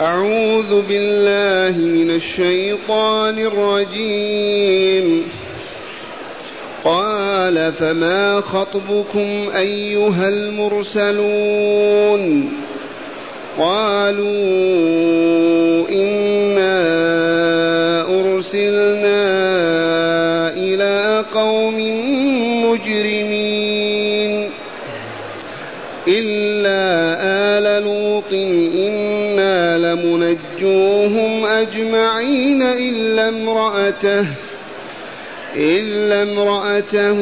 أعوذ 0.00 0.82
بالله 0.82 1.78
من 1.78 2.10
الشيطان 2.10 3.38
الرجيم. 3.38 5.28
قال 6.84 7.72
فما 7.72 8.40
خطبكم 8.40 9.48
أيها 9.56 10.28
المرسلون؟ 10.28 11.32
قالوا 13.58 14.28
إنا 15.88 16.80
أرسلنا 18.20 19.18
لمنجوهم 30.62 31.46
أجمعين 31.46 32.62
إلا 32.62 33.28
امرأته 33.28 34.26
إلا 35.56 36.22
امرأته. 36.22 37.18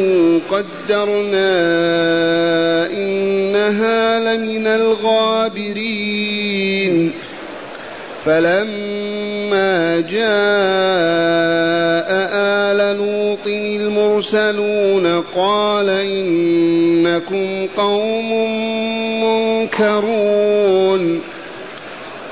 قدرنا 0.50 1.50
إنها 2.90 4.36
لمن 4.36 4.66
الغابرين. 4.66 5.76
فلما 8.26 10.00
جاء 10.00 10.26
آل 12.32 12.96
لوط 12.96 13.46
المرسلون 13.46 15.22
قال 15.36 15.90
إنكم 15.90 17.66
قوم 17.76 18.30
منكرون. 19.24 21.20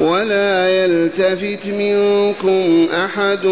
ولا 0.00 0.84
يلتفت 0.84 1.66
منكم 1.66 2.88
أحد 3.04 3.44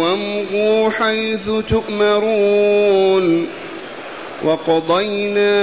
وامضوا 0.00 0.90
حيث 0.90 1.50
تؤمرون 1.68 3.48
وقضينا 4.44 5.60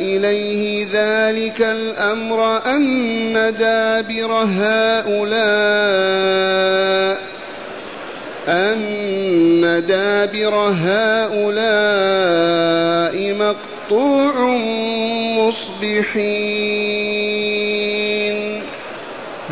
إليه 0.00 0.86
ذلك 0.92 1.60
الأمر 1.60 2.66
أن 2.66 3.32
دابر 3.58 4.32
هؤلاء 4.32 5.32
أن 8.48 9.84
دابر 9.88 10.54
هؤلاء 10.84 11.52
مقطوع 13.34 14.56
مصبحين 15.36 17.51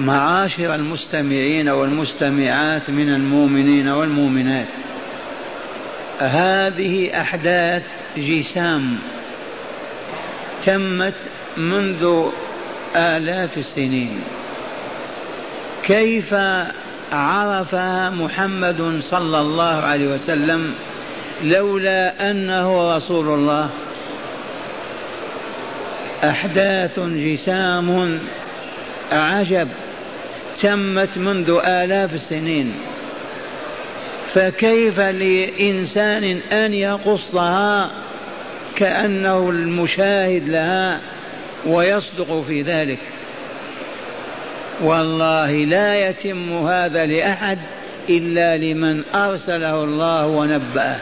معاشر 0.00 0.74
المستمعين 0.74 1.68
والمستمعات 1.68 2.90
من 2.90 3.14
المؤمنين 3.14 3.88
والمؤمنات. 3.88 4.68
هذه 6.18 7.20
أحداث 7.20 7.82
جسام 8.16 8.98
تمت 10.66 11.14
منذ 11.56 12.30
آلاف 12.96 13.58
السنين. 13.58 14.20
كيف 15.82 16.34
عرفها 17.12 18.10
محمد 18.10 19.00
صلى 19.02 19.40
الله 19.40 19.74
عليه 19.74 20.14
وسلم 20.14 20.74
لولا 21.42 22.30
أنه 22.30 22.96
رسول 22.96 23.28
الله؟ 23.28 23.68
أحداث 26.24 27.00
جسام 27.00 28.18
عجب. 29.12 29.68
تمت 30.62 31.18
منذ 31.18 31.60
آلاف 31.64 32.14
السنين. 32.14 32.74
فكيف 34.34 35.00
لإنسان 35.00 36.40
أن 36.52 36.74
يقصها 36.74 37.90
كأنه 38.76 39.50
المشاهد 39.50 40.48
لها 40.48 41.00
ويصدق 41.66 42.40
في 42.40 42.62
ذلك؟ 42.62 42.98
والله 44.80 45.52
لا 45.52 46.08
يتم 46.08 46.66
هذا 46.66 47.06
لأحد 47.06 47.58
إلا 48.10 48.56
لمن 48.56 49.02
أرسله 49.14 49.84
الله 49.84 50.26
ونبأه. 50.26 51.00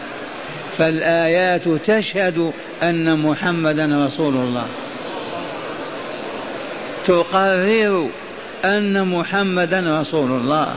فالآيات 0.79 1.69
تشهد 1.69 2.53
أن 2.83 3.19
محمدا 3.19 4.07
رسول 4.07 4.35
الله. 4.35 4.67
تقرر 7.07 8.09
أن 8.65 9.09
محمدا 9.09 10.01
رسول 10.01 10.31
الله. 10.31 10.75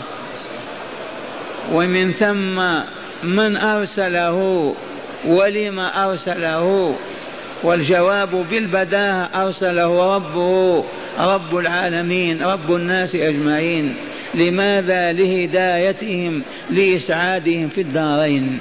ومن 1.73 2.11
ثم 2.11 2.61
من 3.27 3.57
أرسله 3.57 4.73
ولم 5.27 5.79
أرسله 5.79 6.95
والجواب 7.63 8.45
بالبداهة 8.51 9.29
أرسله 9.45 10.15
ربه 10.15 10.83
رب 11.19 11.57
العالمين 11.57 12.43
رب 12.43 12.75
الناس 12.75 13.15
أجمعين. 13.15 13.95
لماذا؟ 14.33 15.11
لهدايتهم 15.11 16.41
لإسعادهم 16.69 17.69
في 17.69 17.81
الدارين. 17.81 18.59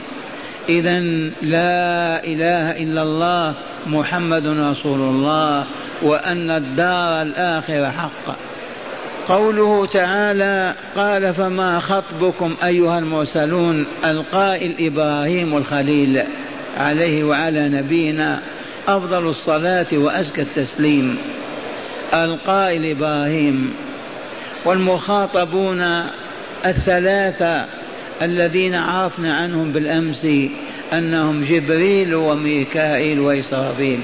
إذا 0.69 1.01
لا 1.43 2.25
إله 2.25 2.83
إلا 2.83 3.03
الله 3.03 3.55
محمد 3.87 4.47
رسول 4.47 5.01
الله 5.01 5.65
وأن 6.03 6.51
الدار 6.51 7.23
الآخرة 7.23 7.91
حق. 7.91 8.50
قوله 9.31 9.87
تعالى 9.87 10.75
قال 10.97 11.35
فما 11.35 11.81
خطبكم 11.81 12.55
أيها 12.65 12.99
المرسلون 12.99 13.87
القائل 14.05 14.75
إبراهيم 14.81 15.57
الخليل 15.57 16.23
عليه 16.79 17.25
وعلى 17.25 17.69
نبينا 17.69 18.41
أفضل 18.89 19.29
الصلاة 19.29 19.87
وأزكى 19.93 20.43
التسليم. 20.43 21.19
القائل 22.15 22.91
إبراهيم. 22.91 23.73
والمخاطبون 24.65 25.83
الثلاثة 26.67 27.67
الذين 28.23 28.75
عرفنا 28.75 29.35
عنهم 29.37 29.73
بالأمس 29.73 30.27
أنهم 30.93 31.45
جبريل 31.45 32.15
وميكائيل 32.15 33.21
وإسرافيل. 33.21 34.01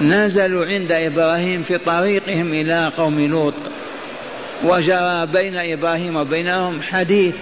نزلوا 0.00 0.66
عند 0.66 0.92
إبراهيم 0.92 1.62
في 1.62 1.78
طريقهم 1.78 2.52
إلى 2.52 2.92
قوم 2.96 3.20
لوط 3.20 3.54
وجرى 4.64 5.26
بين 5.26 5.58
إبراهيم 5.58 6.16
وبينهم 6.16 6.82
حديث 6.82 7.34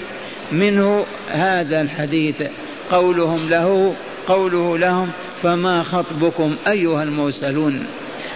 منه 0.53 1.07
هذا 1.31 1.81
الحديث 1.81 2.43
قولهم 2.91 3.49
له 3.51 3.95
قوله 4.29 4.79
لهم 4.79 5.11
فما 5.43 5.83
خطبكم 5.83 6.57
أيها 6.69 7.03
المرسلون؟ 7.03 7.87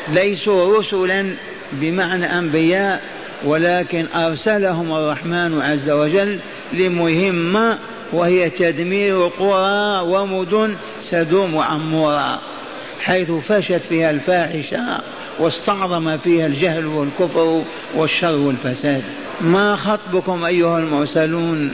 ليسوا 0.08 0.78
رسلا 0.78 1.26
بمعنى 1.72 2.38
أنبياء 2.38 3.02
ولكن 3.44 4.06
أرسلهم 4.14 4.92
الرحمن 4.92 5.62
عز 5.62 5.90
وجل 5.90 6.38
لمهمة 6.72 7.78
وهي 8.12 8.50
تدمير 8.50 9.26
قرى 9.26 10.00
ومدن 10.00 10.74
سدوم 11.02 11.54
وعمورة 11.54 12.40
حيث 13.00 13.30
فشت 13.30 13.82
فيها 13.88 14.10
الفاحشة 14.10 15.00
واستعظم 15.38 16.18
فيها 16.18 16.46
الجهل 16.46 16.86
والكفر 16.86 17.62
والشر 17.96 18.38
والفساد. 18.38 19.02
ما 19.40 19.76
خطبكم 19.76 20.44
أيها 20.44 20.78
المرسلون؟ 20.78 21.72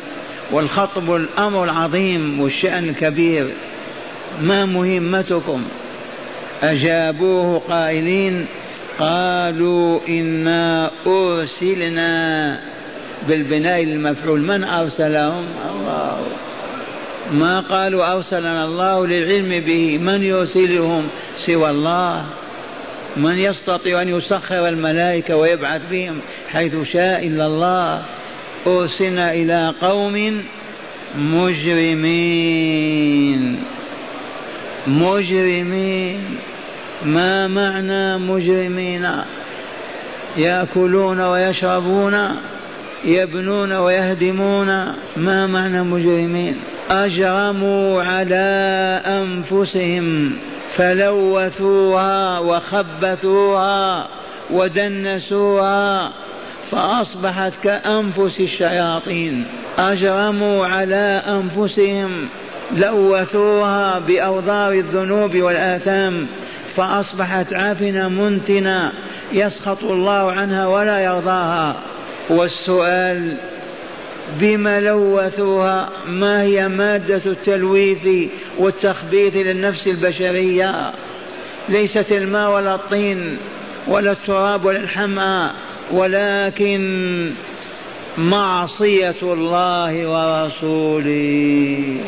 والخطب 0.52 1.14
الأمر 1.14 1.64
العظيم 1.64 2.40
والشأن 2.40 2.88
الكبير. 2.88 3.54
ما 4.42 4.64
مهمتكم؟ 4.64 5.64
أجابوه 6.62 7.62
قائلين 7.68 8.46
قالوا 8.98 10.00
إنا 10.08 10.90
أرسلنا 11.06 12.60
بالبناء 13.28 13.82
المفعول. 13.82 14.40
من 14.40 14.64
أرسلهم؟ 14.64 15.44
الله. 15.70 16.26
ما 17.32 17.60
قالوا 17.60 18.12
أرسلنا 18.12 18.64
الله 18.64 19.06
للعلم 19.06 19.64
به 19.64 19.98
من 19.98 20.22
يرسلهم 20.22 21.08
سوى 21.36 21.70
الله. 21.70 22.26
من 23.16 23.38
يستطيع 23.38 24.02
أن 24.02 24.08
يسخر 24.08 24.68
الملائكة 24.68 25.36
ويبعث 25.36 25.82
بهم 25.90 26.20
حيث 26.52 26.74
شاء 26.92 27.26
إلا 27.26 27.46
الله. 27.46 28.02
أرسلنا 28.66 29.32
إلى 29.32 29.74
قوم 29.82 30.44
مجرمين. 31.18 32.44
مجرمين. 34.86 36.20
ما 37.04 37.46
معنى 37.46 38.18
مجرمين؟ 38.18 39.08
يأكلون 40.36 41.20
ويشربون 41.20 42.36
يبنون 43.04 43.72
ويهدمون. 43.72 44.66
ما 45.16 45.46
معنى 45.46 45.82
مجرمين؟ 45.82 46.73
أجرموا 46.90 48.02
على 48.02 49.00
أنفسهم 49.06 50.36
فلوثوها 50.76 52.38
وخبثوها 52.38 54.08
ودنسوها 54.50 56.12
فأصبحت 56.70 57.52
كأنفس 57.62 58.40
الشياطين. 58.40 59.44
أجرموا 59.78 60.66
على 60.66 61.22
أنفسهم 61.28 62.28
لوثوها 62.76 63.98
باوضار 63.98 64.72
الذنوب 64.72 65.36
والآثام 65.36 66.26
فأصبحت 66.76 67.54
عافنه 67.54 68.08
منتنه 68.08 68.92
يسخط 69.32 69.84
الله 69.84 70.32
عنها 70.32 70.66
ولا 70.66 71.04
يرضاها. 71.04 71.76
والسؤال 72.30 73.36
بما 74.40 74.80
لوثوها 74.80 75.90
ما 76.06 76.42
هي 76.42 76.68
مادة 76.68 77.22
التلويث 77.26 78.30
والتخبيث 78.58 79.36
للنفس 79.36 79.86
البشرية؟ 79.88 80.92
ليست 81.68 82.12
الماء 82.12 82.50
ولا 82.50 82.74
الطين 82.74 83.36
ولا 83.86 84.12
التراب 84.12 84.64
ولا 84.64 84.78
الحمى 84.78 85.50
ولكن 85.92 87.30
معصية 88.18 89.14
الله 89.22 90.08
ورسوله. 90.08 92.00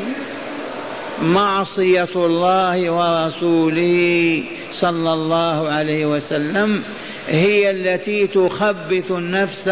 معصية 1.22 2.08
الله 2.16 2.90
ورسوله 2.90 4.42
صلى 4.80 5.12
الله 5.12 5.68
عليه 5.68 6.06
وسلم. 6.06 6.82
هي 7.28 7.70
التي 7.70 8.26
تخبث 8.26 9.10
النفس 9.10 9.70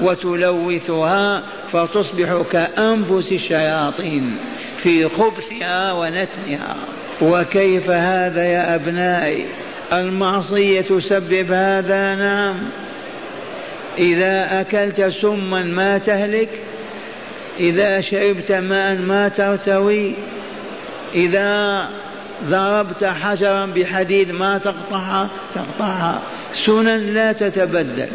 وتلوثها 0.00 1.42
فتصبح 1.72 2.42
كأنفس 2.52 3.32
الشياطين 3.32 4.36
في 4.82 5.08
خبثها 5.08 5.92
ونتنها. 5.92 6.76
وكيف 7.22 7.90
هذا 7.90 8.44
يا 8.44 8.74
أبنائي؟ 8.74 9.46
المعصية 9.92 10.80
تسبب 10.80 11.52
هذا 11.52 12.14
نعم. 12.14 12.56
إذا 13.98 14.60
أكلت 14.60 15.02
سما 15.02 15.62
ما 15.62 15.98
تهلك 15.98 16.48
إذا 17.60 18.00
شربت 18.00 18.52
ماء 18.52 18.94
ما 18.94 19.28
ترتوي 19.28 20.14
إذا 21.14 21.88
ضربت 22.44 23.04
حجرا 23.04 23.66
بحديد 23.66 24.30
ما 24.30 24.58
تقطعها 24.58 25.28
تقطعها. 25.54 26.22
سنن 26.54 27.14
لا 27.14 27.32
تتبدل. 27.32 28.08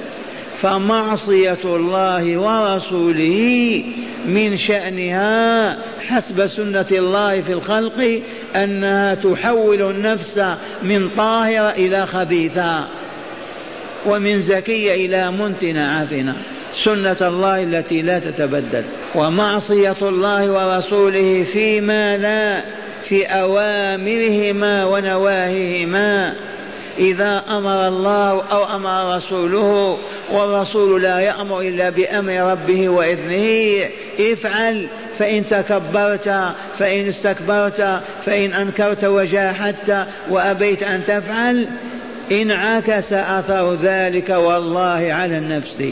فمعصية 0.61 1.57
الله 1.63 2.37
ورسوله 2.37 3.83
من 4.25 4.57
شأنها 4.57 5.77
حسب 6.07 6.47
سنة 6.47 6.85
الله 6.91 7.41
في 7.41 7.53
الخلق 7.53 8.21
أنها 8.55 9.15
تحول 9.15 9.81
النفس 9.81 10.41
من 10.83 11.09
طاهرة 11.09 11.69
إلى 11.69 12.05
خبيثة 12.05 12.87
ومن 14.05 14.41
زكية 14.41 15.05
إلى 15.05 15.31
منتنة 15.31 15.81
عافنة. 15.81 16.35
سنة 16.83 17.17
الله 17.21 17.63
التي 17.63 18.01
لا 18.01 18.19
تتبدل. 18.19 18.83
ومعصية 19.15 19.97
الله 20.01 20.51
ورسوله 20.51 21.45
فيما 21.53 22.17
لا 22.17 22.61
في 23.03 23.25
أوامرهما 23.25 24.85
ونواهيهما. 24.85 26.35
إذا 26.99 27.43
أمر 27.49 27.87
الله 27.87 28.43
أو 28.51 28.75
أمر 28.75 29.15
رسوله 29.15 29.97
والرسول 30.31 31.01
لا 31.01 31.19
يأمر 31.19 31.61
إلا 31.61 31.89
بأمر 31.89 32.51
ربه 32.51 32.89
وإذنه 32.89 33.89
افعل 34.19 34.87
فإن 35.19 35.45
تكبرت 35.45 36.53
فإن 36.79 37.07
استكبرت 37.07 38.01
فإن 38.25 38.53
أنكرت 38.53 39.03
وجاحدت 39.03 40.07
وأبيت 40.29 40.83
أن 40.83 41.03
تفعل 41.03 41.69
انعكس 42.31 43.13
أثر 43.13 43.73
ذلك 43.73 44.29
والله 44.29 45.13
على 45.13 45.37
النفس. 45.37 45.83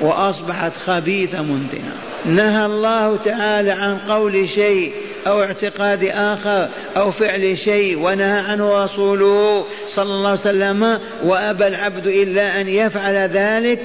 وأصبحت 0.00 0.72
خبيثة 0.86 1.42
منتنة. 1.42 1.92
نهى 2.26 2.66
الله 2.66 3.16
تعالى 3.16 3.70
عن 3.70 3.98
قول 3.98 4.48
شيء 4.48 4.92
أو 5.26 5.42
اعتقاد 5.42 6.04
آخر 6.04 6.68
أو 6.96 7.10
فعل 7.10 7.58
شيء 7.58 7.98
ونهى 7.98 8.38
عنه 8.38 8.84
رسوله 8.84 9.64
صلى 9.88 10.12
الله 10.12 10.28
عليه 10.28 10.40
وسلم 10.40 10.98
وأبى 11.24 11.66
العبد 11.66 12.06
إلا 12.06 12.60
أن 12.60 12.68
يفعل 12.68 13.14
ذلك. 13.14 13.80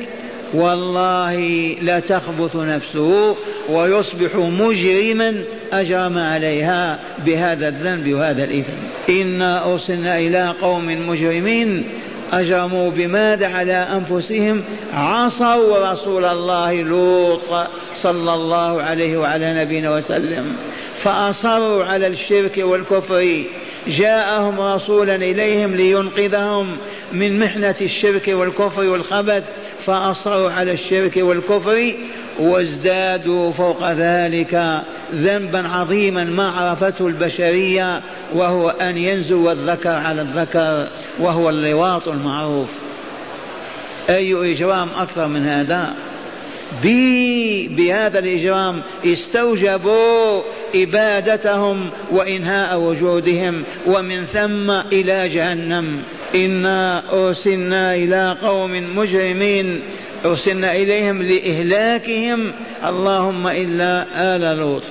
والله 0.54 1.36
لا 1.82 2.00
تخبث 2.00 2.56
نفسه 2.56 3.36
ويصبح 3.70 4.36
مجرما 4.36 5.34
أجرم 5.74 6.18
عليها 6.18 7.00
بهذا 7.26 7.68
الذنب 7.68 8.14
وهذا 8.14 8.44
الإثم. 8.44 8.74
إنا 9.10 9.74
أرسلنا 9.74 10.20
إلى 10.20 10.54
قوم 10.62 11.10
مجرمين 11.10 11.84
أجرموا 12.34 12.92
بماذا 12.92 13.48
على 13.48 13.74
أنفسهم؟ 13.74 14.64
عصوا 14.94 15.92
رسول 15.92 16.26
الله 16.26 16.74
لوط 16.74 17.68
صلى 17.96 18.34
الله 18.34 18.82
عليه 18.82 19.18
وعلى 19.18 19.54
نبينا 19.54 19.92
وسلم 19.92 20.56
فأصروا 21.04 21.84
على 21.84 22.08
الشرك 22.08 22.58
والكفر. 22.58 23.44
جاءهم 23.88 24.62
رسولا 24.62 25.16
إليهم 25.16 25.76
لينقذهم 25.76 26.78
من 27.14 27.40
محنة 27.40 27.76
الشرك 27.82 28.28
والكفر 28.28 28.90
والخبث 28.90 29.44
فأصروا 29.86 30.52
على 30.52 30.72
الشرك 30.72 31.18
والكفر 31.18 31.94
وازدادوا 32.40 33.52
فوق 33.52 33.92
ذلك. 33.92 34.82
ذنبا 35.14 35.68
عظيما 35.68 36.24
ما 36.24 36.50
عرفته 36.50 37.08
البشرية 37.08 38.02
وهو 38.34 38.70
أن 38.70 38.98
ينزو 38.98 39.52
الذكر 39.52 39.90
على 39.90 40.22
الذكر 40.22 40.88
وهو 41.20 41.50
اللواط 41.50 42.08
المعروف. 42.08 42.70
أي 44.10 44.54
إجرام 44.54 44.88
أكثر 44.98 45.28
من 45.28 45.46
هذا؟ 45.46 45.94
بهذا 47.70 48.20
الإجرام 48.20 48.82
استوجبوا 49.06 50.42
إبادتهم 50.76 51.90
وإنهاء 52.12 52.80
وجودهم 52.80 53.64
ومن 53.88 54.26
ثم 54.26 54.72
إلى 54.72 55.30
جهنم. 55.30 56.04
إنا 56.36 57.04
أرسلنا 57.14 57.94
إلى 57.94 58.38
قوم 58.42 58.98
مجرمين 58.98 59.82
أرسلنا 60.26 60.76
إليهم 60.76 61.22
لإهلاكهم. 61.22 62.52
اللهم 62.86 63.48
إلا 63.48 64.06
آل 64.36 64.58
لوط. 64.58 64.84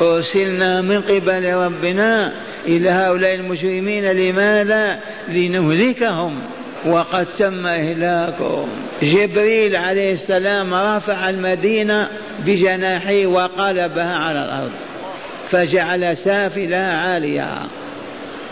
أرسلنا 0.00 0.80
من 0.80 1.00
قبل 1.00 1.54
ربنا 1.54 2.32
إلى 2.66 2.90
هؤلاء 2.90 3.34
المجرمين 3.34 4.04
لماذا؟ 4.04 5.00
لنهلكهم 5.28 6.40
وقد 6.86 7.26
تم 7.26 7.66
إهلاكهم. 7.66 8.68
جبريل 9.02 9.76
عليه 9.76 10.12
السلام 10.12 10.74
رفع 10.74 11.30
المدينة 11.30 12.08
بجناحيه 12.46 13.26
وقلبها 13.26 14.16
على 14.16 14.42
الأرض 14.42 14.70
فجعل 15.50 16.16
سافلها 16.16 17.12
عالية 17.12 17.48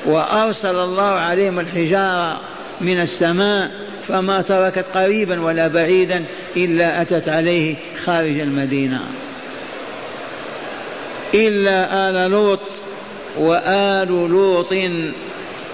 وأرسل 0.07 0.77
الله 0.77 1.03
عليهم 1.03 1.61
الحجارة 1.61 2.41
من 2.81 3.01
السماء 3.01 3.71
فما 4.09 4.43
تركت 4.43 4.85
قريبا 4.95 5.41
ولا 5.41 5.69
بعيدا 5.69 6.25
إلا 6.57 7.03
أتت 7.03 7.29
عليه 7.29 7.75
خارج 8.05 8.41
المدينة. 8.41 9.01
إلا 11.35 12.09
آل 12.09 12.31
لوط 12.31 12.61
وآل 13.39 14.09
لوط 14.09 14.75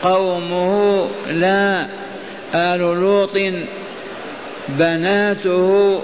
قومه 0.03 1.09
لا 1.27 1.87
آل 2.55 2.81
لوط 2.81 3.39
بناته 4.69 6.03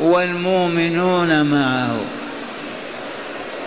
والمؤمنون 0.00 1.42
معه. 1.46 2.00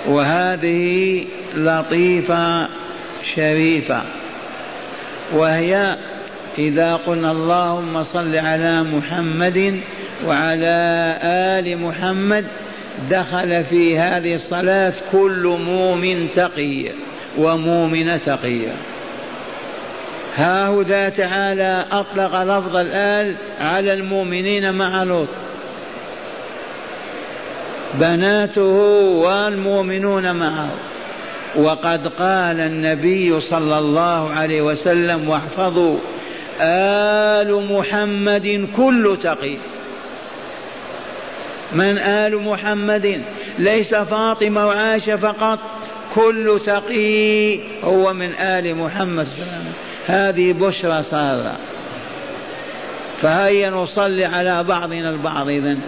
وهذه 0.07 1.25
لطيفة 1.55 2.69
شريفة. 3.35 4.01
وهي 5.33 5.97
إذا 6.57 6.95
قلنا 6.95 7.31
اللهم 7.31 8.03
صل 8.03 8.35
على 8.35 8.83
محمد 8.83 9.79
وعلى 10.27 11.17
آل 11.23 11.77
محمد 11.77 12.45
دخل 13.09 13.63
في 13.63 13.99
هذه 13.99 14.35
الصلاة 14.35 14.93
كل 15.11 15.57
مؤمن 15.65 16.27
تقي 16.35 16.85
ومؤمنة 17.37 18.17
تقية 18.17 18.73
هاهذا 20.35 21.09
تعالى 21.09 21.85
أطلق 21.91 22.43
لفظ 22.43 22.75
الآل 22.75 23.35
على 23.61 23.93
المؤمنين 23.93 24.73
مع 24.73 25.03
لوط. 25.03 25.27
بناته 27.93 28.61
والمؤمنون 29.23 30.35
معه. 30.35 30.69
وقد 31.55 32.07
قال 32.07 32.59
النبي 32.59 33.39
صلى 33.39 33.79
الله 33.79 34.29
عليه 34.33 34.61
وسلم 34.61 35.29
واحفظوا 35.29 35.97
آل 36.61 37.67
محمد 37.71 38.67
كل 38.75 39.17
تقي. 39.23 39.57
من 41.73 41.97
آل 41.97 42.37
محمد؟ 42.37 43.21
ليس 43.59 43.95
فاطمة 43.95 44.67
وعائشة 44.67 45.15
فقط. 45.15 45.59
كل 46.15 46.61
تقي 46.65 47.59
هو 47.83 48.13
من 48.13 48.31
آل 48.33 48.75
محمد. 48.75 49.27
هذه 50.07 50.53
بشرى 50.53 51.03
صار 51.03 51.55
فهيا 53.21 53.69
نصلي 53.69 54.25
على 54.25 54.63
بعضنا 54.63 55.09
البعض 55.09 55.49
إذن. 55.49 55.79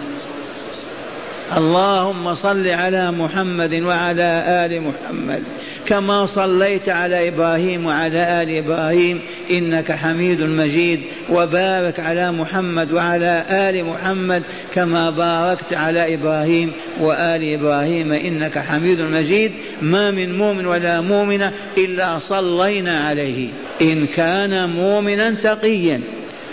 اللهم 1.56 2.34
صل 2.34 2.68
على 2.68 3.10
محمد 3.10 3.74
وعلى 3.74 4.44
آل 4.46 4.80
محمد. 4.80 5.42
كما 5.86 6.26
صليت 6.26 6.88
على 6.88 7.28
إبراهيم 7.28 7.86
وعلى 7.86 8.42
آل 8.42 8.56
إبراهيم. 8.56 9.20
إنك 9.50 9.92
حميد 9.92 10.42
مجيد 10.42 11.00
وبارك 11.30 12.00
على 12.00 12.32
محمد 12.32 12.92
وعلى 12.92 13.44
آل 13.50 13.84
محمد 13.84 14.42
كما 14.74 15.10
باركت 15.10 15.74
على 15.74 16.14
إبراهيم 16.14 16.72
وآل 17.00 17.54
إبراهيم 17.54 18.12
إنك 18.12 18.58
حميد 18.58 19.00
مجيد. 19.00 19.52
ما 19.82 20.10
من 20.10 20.38
مؤمن 20.38 20.66
ولا 20.66 21.00
مؤمنة 21.00 21.52
إلا 21.78 22.18
صلينا 22.18 23.08
عليه. 23.08 23.48
إن 23.82 24.06
كان 24.06 24.70
مؤمنا 24.70 25.30
تقيا. 25.30 26.00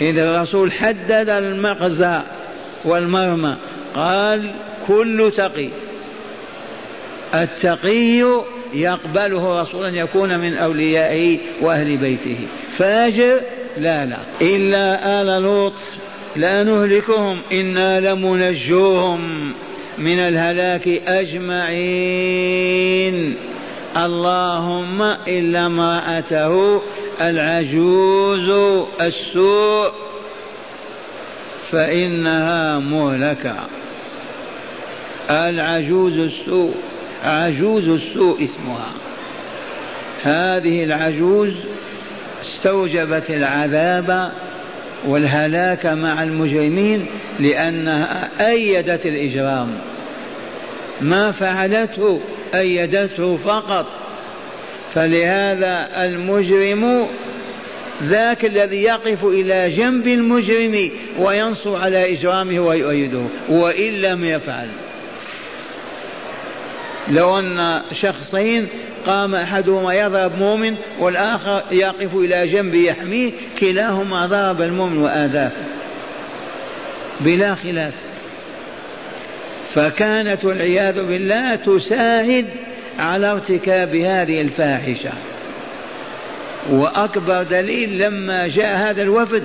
اذا 0.01 0.36
الرسول 0.36 0.71
حدد 0.71 1.29
المغزى 1.29 2.21
والمرمى 2.86 3.55
قال 3.95 4.53
كل 4.88 5.31
تقي. 5.38 5.69
التقي 7.36 8.43
يقبله 8.74 9.62
رسول 9.62 9.86
أن 9.86 9.95
يكون 9.95 10.39
من 10.39 10.57
أوليائه 10.57 11.38
وأهل 11.62 11.98
بيته. 11.98 12.38
فاجر 12.81 13.41
لا 13.77 14.05
لا. 14.05 14.17
إلا 14.41 15.21
آل 15.21 15.41
لوط. 15.41 15.73
لا 16.35 16.63
نهلكهم. 16.63 17.39
إنا 17.51 18.00
لمنجوهم 18.00 19.53
من 19.97 20.19
الهلاك 20.19 20.88
أجمعين. 21.07 22.25
اللهم 23.97 25.01
إلا 25.27 25.65
امرأته 25.65 26.81
العجوز 27.21 28.50
السوء 29.01 29.91
فإنها 31.71 32.79
مهلكة. 32.79 33.55
العجوز 35.29 36.13
السوء 36.13 36.73
عجوز 37.23 37.88
السوء 37.88 38.45
اسمها. 38.45 38.91
هذه 40.23 40.83
العجوز 40.83 41.53
استوجبت 42.41 43.29
العذاب 43.29 44.31
والهلاك 45.07 45.86
مع 45.86 46.24
المجرمين 46.24 47.05
لأنها 47.39 48.29
أيدت 48.39 49.05
الإجرام. 49.05 49.77
ما 51.01 51.31
فعلته 51.31 52.21
أيدته 52.55 53.38
فقط. 53.38 53.86
فلهذا 54.93 55.89
المجرم 56.05 57.07
ذاك 58.03 58.45
الذي 58.45 58.83
يقف 58.83 59.25
إلى 59.25 59.69
جنب 59.69 60.07
المجرم 60.07 60.91
وينصر 61.19 61.75
على 61.75 62.13
إجرامه 62.13 62.60
ويؤيده 62.60 63.24
وإن 63.50 63.93
لم 63.93 64.25
يفعل. 64.25 64.67
لو 67.11 67.39
أن 67.39 67.81
شخصين 68.01 68.67
قام 69.05 69.35
أحدهما 69.35 69.93
يضرب 69.93 70.37
مؤمن 70.39 70.75
والآخر 70.99 71.63
يقف 71.71 72.15
إلى 72.15 72.47
جنبه 72.47 72.77
يحميه 72.77 73.31
كلاهما 73.59 74.25
ضرب 74.25 74.61
المؤمن 74.61 74.97
وآذاه. 74.97 75.51
بلا 77.19 77.55
خلاف. 77.55 77.93
فكانت 79.73 80.45
والعياذ 80.45 80.95
بالله 80.95 81.55
تساعد 81.55 82.45
على 82.99 83.31
ارتكاب 83.31 83.95
هذه 83.95 84.41
الفاحشة. 84.41 85.11
وأكبر 86.69 87.43
دليل 87.43 87.97
لما 87.97 88.47
جاء 88.47 88.77
هذا 88.77 89.01
الوفد 89.01 89.43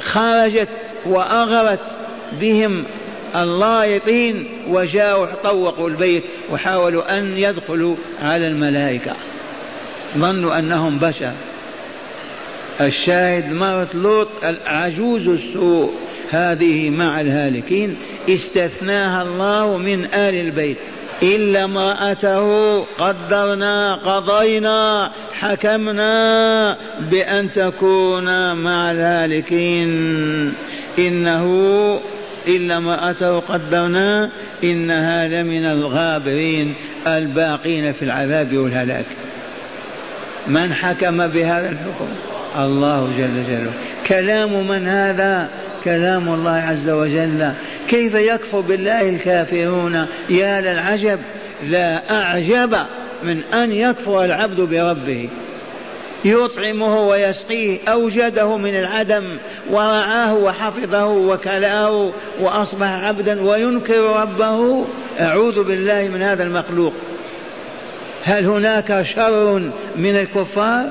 خرجت 0.00 0.68
وأغرت 1.06 1.98
بهم 2.40 2.84
اللايطين 3.36 4.48
وجاءوا 4.68 5.26
طوقوا 5.26 5.88
البيت 5.88 6.22
وحاولوا 6.50 7.18
أن 7.18 7.38
يدخلوا 7.38 7.96
على 8.22 8.46
الملائكة. 8.46 9.12
ظنوا 10.18 10.58
أنهم 10.58 10.98
بشر. 10.98 11.32
الشاهد 12.80 13.52
مرة 13.52 13.88
لوط 13.94 14.28
العجوز 14.44 15.28
السوء. 15.28 15.92
هذه 16.30 16.90
مع 16.90 17.20
الهالكين. 17.20 17.96
استثناها 18.28 19.22
الله 19.22 19.76
من 19.76 20.04
آل 20.04 20.34
البيت. 20.34 20.78
إلا 21.22 21.64
امرأته 21.64 22.78
قدرنا 22.80 23.94
قضينا 23.94 25.12
حكمنا 25.32 26.76
بأن 27.10 27.50
تكون 27.52 28.52
مع 28.52 28.90
الهالكين. 28.90 29.88
إنه 30.98 32.00
إلا 32.48 32.76
امرأته 32.76 33.38
قدرنا 33.40 34.30
إنها 34.64 35.28
لمن 35.28 35.64
الغابرين 35.64 36.74
الباقين 37.06 37.92
في 37.92 38.04
العذاب 38.04 38.56
والهلاك. 38.56 39.06
من 40.46 40.74
حكم 40.74 41.26
بهذا 41.26 41.68
الحكم؟ 41.68 42.08
الله 42.58 43.12
جل 43.18 43.44
جلاله. 43.48 43.72
كلام 44.06 44.68
من 44.68 44.88
هذا؟ 44.88 45.48
كلام 45.84 46.28
الله 46.34 46.50
عز 46.50 46.90
وجل. 46.90 47.52
كيف 47.88 48.14
يكفر 48.14 48.60
بالله 48.60 49.08
الكافرون؟ 49.08 50.06
يا 50.30 50.60
للعجب. 50.60 51.18
لا 51.68 52.22
أعجب 52.22 52.76
من 53.22 53.40
أن 53.54 53.72
يكفر 53.72 54.24
العبد 54.24 54.60
بربه. 54.60 55.28
يطعمه 56.24 57.00
ويسقيه 57.00 57.78
أوجده 57.88 58.56
من 58.56 58.74
العدم 58.74 59.24
ورعاه 59.70 60.34
وحفظه 60.34 61.06
وكلاه 61.06 62.12
وأصبح 62.40 62.86
عبدا 62.86 63.42
وينكر 63.42 64.20
ربه. 64.22 64.84
أعوذ 65.20 65.64
بالله 65.64 66.08
من 66.08 66.22
هذا 66.22 66.42
المخلوق. 66.42 66.92
هل 68.24 68.46
هناك 68.46 69.02
شر 69.02 69.70
من 69.96 70.16
الكفار؟ 70.16 70.86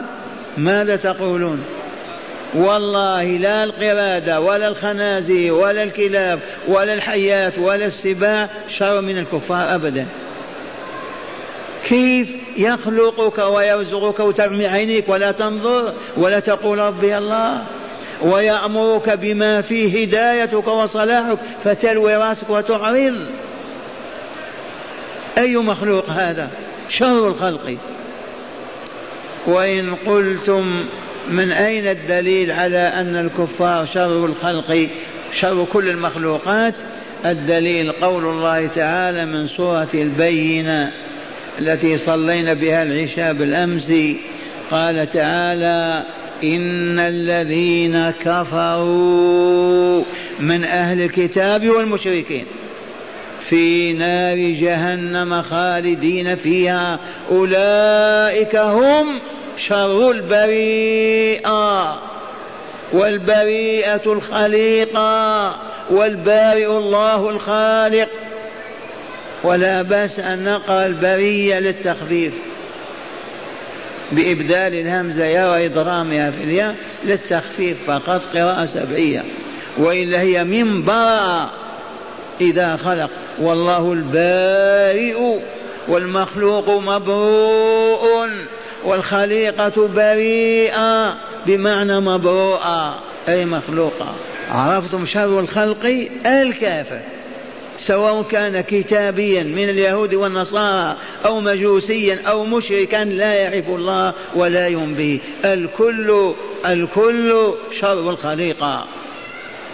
ماذا 0.58 0.96
تقولون؟ 0.96 1.64
والله 2.54 3.24
لا 3.24 3.64
القرادة 3.64 4.40
ولا 4.40 4.68
الخنازير 4.68 5.54
ولا 5.54 5.84
الكلاب 5.84 6.40
ولا 6.68 6.94
الحيات 6.94 7.58
ولا 7.58 7.86
السباع 7.86 8.50
شر 8.78 9.02
من 9.02 9.18
الكفار 9.18 9.76
أبدا. 9.76 10.06
كيف 11.90 12.28
يخلقك 12.58 13.38
ويرزقك 13.38 14.20
وترمي 14.20 14.68
عينيك 14.68 15.10
ولا 15.10 15.32
تنظر 15.32 15.94
ولا 16.18 16.40
تقول 16.40 16.80
ربي 16.80 17.18
الله 17.18 17.64
ويأمرك 18.22 19.10
بما 19.10 19.62
فيه 19.62 20.02
هدايتك 20.02 20.68
وصلاحك 20.68 21.38
فتلوي 21.64 22.16
رأسك 22.16 22.50
وتعرض. 22.50 23.26
أي 25.38 25.58
مخلوق 25.58 26.10
هذا؟ 26.10 26.50
شر 26.90 27.28
الخلق. 27.28 27.78
وإن 29.48 29.96
قلتم 29.96 30.86
من 31.30 31.52
أين 31.52 31.88
الدليل 31.88 32.52
على 32.52 32.78
أن 32.78 33.16
الكفار 33.16 33.86
شر 33.86 34.26
الخلق؟ 34.26 34.88
شر 35.40 35.66
كل 35.74 35.90
المخلوقات. 35.90 36.74
الدليل 37.26 37.92
قول 37.92 38.26
الله 38.26 38.68
تعالى 38.68 39.26
من 39.26 39.48
سورة 39.48 39.90
البينة. 39.94 40.92
التي 41.62 41.98
صلينا 41.98 42.54
بها 42.54 42.84
العشاء 42.84 43.34
بالأمس 43.34 43.92
قال 44.72 45.10
تعالى 45.10 46.04
ان 46.44 47.00
الذين 47.00 48.12
كفروا 48.12 50.04
من 50.40 50.64
أهل 50.64 51.02
الكتاب 51.02 51.70
والمشركين 51.70 52.46
في 53.50 53.94
نار 53.94 54.38
جهنم 54.38 55.42
خالدين 55.42 56.36
فيها 56.36 57.00
أولئك 57.32 58.56
هم 58.56 59.22
شر 59.58 60.12
البريئة 60.12 62.00
والبريئة 62.94 64.02
الخليقة 64.06 65.56
والبارئ 65.90 66.78
الله 66.78 67.30
الخالق. 67.30 68.10
ولا 69.44 69.82
بأس 69.82 70.20
أن 70.20 70.44
نقرأ 70.44 70.86
البرية 70.86 71.60
للتخفيف. 71.60 72.34
بإبدال 74.12 74.74
الهمزة 74.74 75.26
يا 75.26 75.52
وإضرامها 75.52 76.32
في 76.32 76.44
الياء 76.44 76.76
للتخفيف 77.04 77.78
فقط 77.88 78.22
قراءة 78.34 78.66
سبعية. 78.66 79.24
وإلا 79.78 80.22
هي 80.22 80.44
من 80.44 80.86
إذا 82.42 82.76
خلق. 82.76 83.10
والله 83.40 83.94
البارئ 83.94 85.40
والمخلوق 85.88 86.70
مبروء 86.70 88.30
والخليقة 88.84 89.88
بريئة 89.88 91.16
بمعنى 91.46 92.00
مبروءة. 92.00 93.00
أي 93.28 93.46
مخلوقة. 93.46 94.16
عرفتم 94.52 95.06
شر 95.06 95.40
الخلق؟ 95.40 96.10
الكافر. 96.26 97.00
سواء 97.82 98.22
كان 98.22 98.62
كتابيا 98.62 99.44
من 99.44 99.70
اليهود 99.70 100.14
والنصارى 100.14 100.98
أو 101.26 101.40
مجوسيا 101.40 102.22
أو 102.28 102.44
مشركا 102.44 103.04
لا 103.04 103.34
يعرف 103.34 103.68
الله 103.70 104.14
ولا 104.36 104.68
يؤمن 104.68 104.94
به 104.94 105.20
الكل 105.46 106.34
الكل 106.66 107.54
شر 107.80 108.10
الخليقة. 108.10 108.88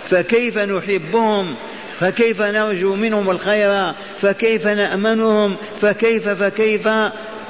فكيف 0.09 0.57
نحبهم؟ 0.57 1.55
فكيف 1.99 2.41
نرجو 2.41 2.95
منهم 2.95 3.29
الخير؟ 3.29 3.93
فكيف 4.21 4.67
نأمنهم؟ 4.67 5.55
فكيف 5.81 6.29
فكيف؟ 6.29 6.87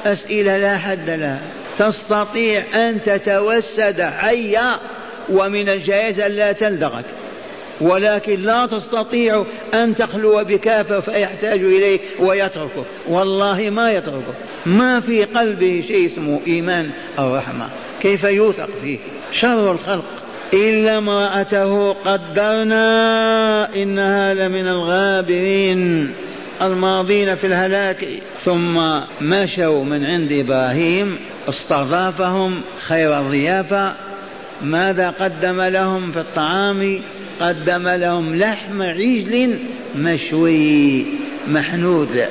أسئلة 0.05 0.57
لا 0.57 0.77
حد 0.77 1.09
لها. 1.09 1.41
تستطيع 1.77 2.63
أن 2.75 3.01
تتوسد 3.01 4.01
حيا 4.01 4.79
ومن 5.29 5.69
الجائز 5.69 6.19
أن 6.19 6.31
لا 6.31 6.51
تلدغك. 6.51 7.05
ولكن 7.81 8.41
لا 8.41 8.65
تستطيع 8.65 9.45
أن 9.73 9.95
تخلو 9.95 10.43
بكافر 10.43 11.01
فيحتاج 11.01 11.59
إليك 11.59 12.01
ويتركك. 12.19 12.85
والله 13.07 13.69
ما 13.69 13.91
يتركك. 13.91 14.35
ما 14.65 14.99
في 14.99 15.23
قلبه 15.23 15.83
شيء 15.87 16.05
اسمه 16.05 16.41
إيمان 16.47 16.89
أو 17.19 17.35
رحمة. 17.35 17.69
كيف 18.01 18.23
يوثق 18.23 18.69
فيه؟ 18.81 18.97
شر 19.31 19.71
الخلق. 19.71 20.05
إلا 20.53 20.97
امرأته 20.97 21.93
قدرنا 21.93 23.75
إنها 23.75 24.33
لمن 24.33 24.67
الغابرين. 24.67 26.13
الماضين 26.61 27.35
في 27.35 27.47
الهلاك. 27.47 28.07
ثم 28.45 28.99
مشوا 29.21 29.83
من 29.83 30.03
عند 30.03 30.31
إبراهيم. 30.31 31.17
استضافهم 31.49 32.61
خير 32.87 33.19
الضيافة. 33.19 33.93
ماذا 34.61 35.09
قدم 35.09 35.61
لهم 35.61 36.11
في 36.11 36.19
الطعام؟ 36.19 37.01
قدم 37.39 37.87
لهم 37.87 38.35
لحم 38.35 38.81
عجل 38.81 39.59
مشوي 39.97 41.05
محنود. 41.47 42.25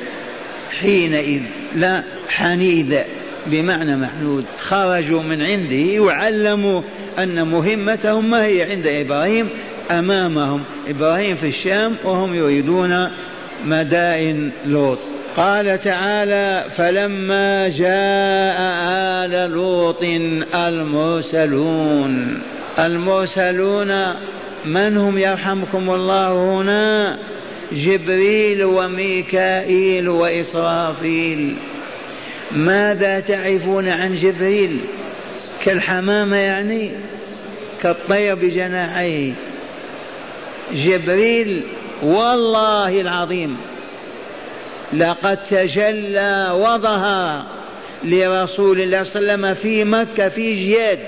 حينئذ 0.79 1.41
لا 1.75 2.03
حنيذ 2.29 2.97
بمعنى 3.47 3.95
محنود. 3.95 4.45
خرجوا 4.59 5.21
من 5.21 5.41
عنده 5.41 6.01
وعلموا 6.03 6.81
أن 7.19 7.47
مهمتهم 7.47 8.29
ما 8.29 8.45
هي 8.45 8.71
عند 8.71 8.87
إبراهيم 8.87 9.49
أمامهم 9.91 10.63
إبراهيم 10.87 11.35
في 11.35 11.47
الشام 11.47 11.95
وهم 12.03 12.35
يريدون 12.35 13.07
مدائن 13.65 14.51
لوط. 14.65 14.99
قال 15.37 15.81
تعالى 15.81 16.65
فلما 16.77 17.67
جاء 17.67 18.57
آل 19.25 19.51
لوط 19.51 20.03
المرسلون. 20.55 22.41
المرسلون 22.79 23.91
من 24.65 24.97
هم 24.97 25.17
يرحمكم 25.17 25.89
الله 25.89 26.31
هنا؟ 26.31 27.17
جبريل 27.71 28.63
وميكائيل 28.63 30.09
وإسرافيل. 30.09 31.55
ماذا 32.51 33.19
تعرفون 33.19 33.89
عن 33.89 34.15
جبريل؟ 34.15 34.79
كالحمامة 35.65 36.35
يعني؟ 36.35 36.91
كالطير 37.81 38.35
بجناحيه. 38.35 39.33
جبريل 40.73 41.63
والله 42.03 43.01
العظيم 43.01 43.57
لقد 44.93 45.43
تجلى 45.43 46.51
وظهر 46.53 47.45
لرسول 48.03 48.81
الله 48.81 49.03
صلى 49.03 49.21
الله 49.21 49.33
عليه 49.33 49.43
وسلم 49.43 49.53
في 49.53 49.83
مكة 49.83 50.29
في 50.29 50.53
جياد 50.53 50.99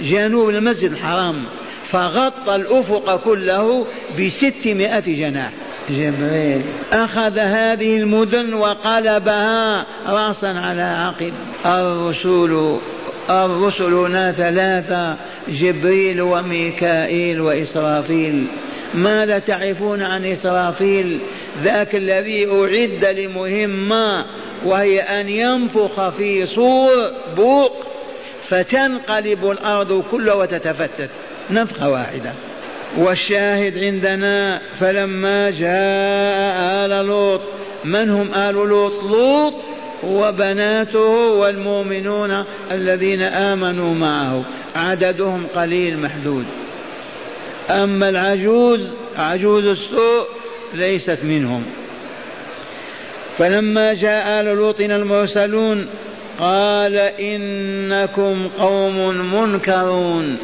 جنوب 0.00 0.50
المسجد 0.50 0.92
الحرام. 0.92 1.44
فغطى 1.92 2.56
الأفق 2.56 3.16
كله 3.16 3.86
بستمائة 4.18 5.00
جناح. 5.00 5.50
جبريل 5.90 6.62
أخذ 6.92 7.38
هذه 7.38 7.96
المدن 7.96 8.54
وقلبها 8.54 9.86
رأسا 10.06 10.46
على 10.46 10.82
عقب. 10.82 11.32
الرسول 11.66 12.78
الرسلنا 13.30 14.32
ثلاثة 14.32 15.16
جبريل 15.48 16.20
وميكائيل 16.20 17.40
وإسرافيل. 17.40 18.46
ماذا 18.94 19.38
تعرفون 19.38 20.02
عن 20.02 20.24
إسرافيل؟ 20.24 21.20
ذاك 21.64 21.94
الذي 21.94 22.46
أعد 22.46 23.04
لمهمة 23.18 24.26
وهي 24.64 25.00
أن 25.00 25.28
ينفخ 25.28 26.08
في 26.08 26.46
صور 26.46 27.10
بوق 27.36 27.86
فتنقلب 28.48 29.50
الأرض 29.50 30.04
كلها 30.10 30.34
وتتفتت. 30.34 31.10
نفخة 31.52 31.90
واحدة. 31.90 32.32
والشاهد 32.98 33.78
عندنا 33.78 34.60
فلما 34.80 35.50
جاء 35.50 36.86
آل 36.86 37.06
لوط 37.06 37.40
من 37.84 38.10
هم 38.10 38.34
آل 38.34 38.54
لوط؟ 38.54 39.04
لوط 39.04 39.54
وبناته 40.02 41.08
والمؤمنون 41.28 42.44
الذين 42.72 43.22
آمنوا 43.22 43.94
معه. 43.94 44.44
عددهم 44.76 45.46
قليل 45.54 45.98
محدود. 45.98 46.44
أما 47.70 48.08
العجوز 48.08 48.80
عجوز 49.18 49.64
السوء 49.64 50.26
ليست 50.74 51.18
منهم. 51.22 51.64
فلما 53.38 53.94
جاء 53.94 54.40
آل 54.40 54.46
لوط 54.46 54.80
المرسلون 54.80 55.86
قال 56.40 56.96
إنكم 56.98 58.48
قوم 58.58 59.08
منكرون. 59.34 60.38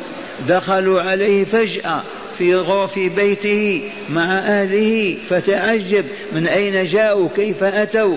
دخلوا 0.47 1.03
عليه 1.03 1.45
فجأة 1.45 2.03
في 2.39 2.55
غرف 2.55 2.99
بيته 2.99 3.83
مع 4.11 4.39
أهله 4.39 5.17
فتعجب 5.29 6.05
من 6.33 6.47
أين 6.47 6.85
جاءوا؟ 6.85 7.29
كيف 7.37 7.65
أتوا؟ 7.65 8.17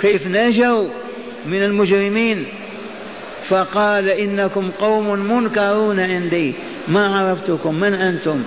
كيف 0.00 0.26
نجوا 0.26 0.88
من 1.46 1.62
المجرمين؟ 1.62 2.44
فقال 3.48 4.08
إنكم 4.08 4.70
قوم 4.80 5.08
منكرون 5.08 6.00
عندي. 6.00 6.54
ما 6.88 7.18
عرفتكم؟ 7.18 7.74
من 7.74 7.94
أنتم؟ 7.94 8.42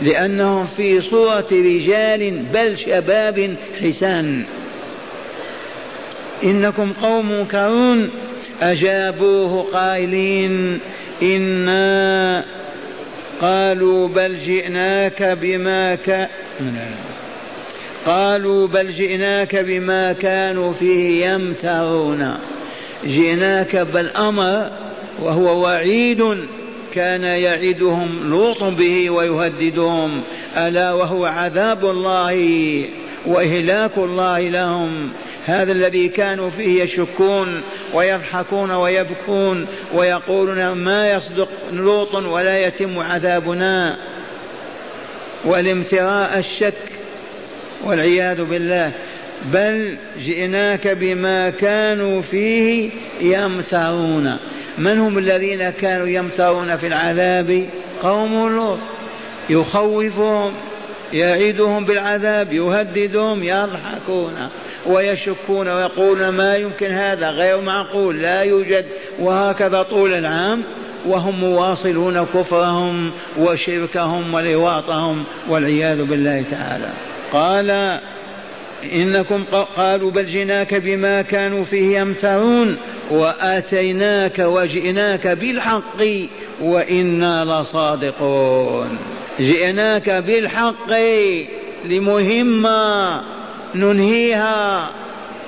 لأنهم 0.00 0.66
في 0.66 1.00
صورة 1.00 1.46
رجال 1.52 2.38
بل 2.52 2.78
شباب 2.78 3.56
حسان. 3.82 4.44
إنكم 6.44 6.92
قوم 6.92 7.32
منكرون. 7.32 8.10
أجابوه 8.62 9.62
قائلين 9.62 10.80
إنا 11.22 12.44
قالوا 13.40 14.08
بل 14.08 14.38
جئناك 14.38 15.22
بما 15.22 15.94
ك... 15.94 16.28
قالوا 18.06 18.68
بل 18.68 18.90
جئناك 18.92 19.56
بما 19.56 20.12
كانوا 20.12 20.72
فيه 20.72 21.26
يمترون 21.26 22.34
جئناك 23.04 23.76
بالأمر 23.76 24.70
وهو 25.22 25.62
وعيد 25.62 26.36
كان 26.94 27.24
يعدهم 27.24 28.08
لوط 28.30 28.62
به 28.62 29.10
ويهددهم. 29.10 30.22
ألا 30.56 30.92
وهو 30.92 31.24
عذاب 31.24 31.84
الله 31.84 32.84
وإهلاك 33.26 33.98
الله 33.98 34.40
لهم. 34.40 35.10
هذا 35.46 35.72
الذي 35.72 36.08
كانوا 36.08 36.50
فيه 36.50 36.82
يشكون 36.82 37.62
ويضحكون 37.94 38.70
ويبكون 38.70 39.66
ويقولون 39.94 40.72
ما 40.72 41.10
يصدق 41.10 41.48
لوط 41.72 42.14
ولا 42.14 42.58
يتم 42.58 42.98
عذابنا 42.98 43.96
والامتراء 45.44 46.38
الشك 46.38 46.92
والعياذ 47.84 48.44
بالله. 48.44 48.92
بل 49.44 49.96
جئناك 50.24 50.88
بما 50.88 51.50
كانوا 51.50 52.22
فيه 52.22 52.90
يمترون. 53.20 54.36
من 54.78 54.98
هم 54.98 55.18
الذين 55.18 55.70
كانوا 55.70 56.06
يمترون 56.06 56.76
في 56.76 56.86
العذاب؟ 56.86 57.68
قوم 58.02 58.48
لوط. 58.56 58.78
يخوفهم 59.50 60.52
يعيدهم 61.12 61.84
بالعذاب 61.84 62.52
يهددهم 62.52 63.44
يضحكون. 63.44 64.48
ويشكون 64.86 65.68
ويقولون 65.68 66.28
ما 66.28 66.56
يمكن 66.56 66.92
هذا 66.92 67.30
غير 67.30 67.60
معقول 67.60 68.22
لا 68.22 68.42
يوجد. 68.42 68.86
وهكذا 69.18 69.82
طول 69.82 70.12
العام 70.12 70.62
وهم 71.06 71.40
مواصلون 71.40 72.26
كفرهم 72.34 73.10
وشركهم 73.38 74.34
ولواطهم 74.34 75.24
والعياذ 75.48 76.04
بالله 76.04 76.44
تعالى. 76.50 76.90
قال 77.32 78.00
إنكم 78.94 79.44
قالوا 79.76 80.10
بل 80.10 80.26
جئناك 80.26 80.74
بما 80.74 81.22
كانوا 81.22 81.64
فيه 81.64 81.98
يمترون 81.98 82.76
وآتيناك 83.10 84.38
وجئناك 84.38 85.26
بالحق 85.26 86.02
وإنا 86.60 87.44
لصادقون. 87.44 88.98
جئناك 89.40 90.10
بالحق 90.10 90.92
لمهمة 91.84 93.20
ننهيها 93.74 94.90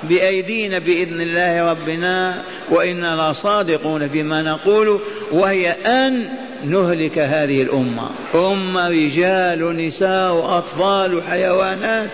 بأيدينا 0.03 0.79
بإذن 0.79 1.21
الله 1.21 1.71
ربنا 1.71 2.43
وإنا 2.71 3.31
لصادقون 3.31 4.09
فيما 4.09 4.43
نقول 4.43 5.01
وهي 5.33 5.71
أن 5.71 6.29
نهلك 6.65 7.19
هذه 7.19 7.63
الأمة. 7.63 8.11
أمة 8.35 8.89
رجال 8.89 9.87
نساء 9.87 10.59
أطفال 10.59 11.23
حيوانات. 11.23 12.11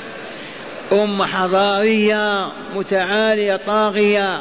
أمة 0.92 1.27
حضارية 1.27 2.53
متعالية 2.77 3.61
طاغية. 3.66 4.40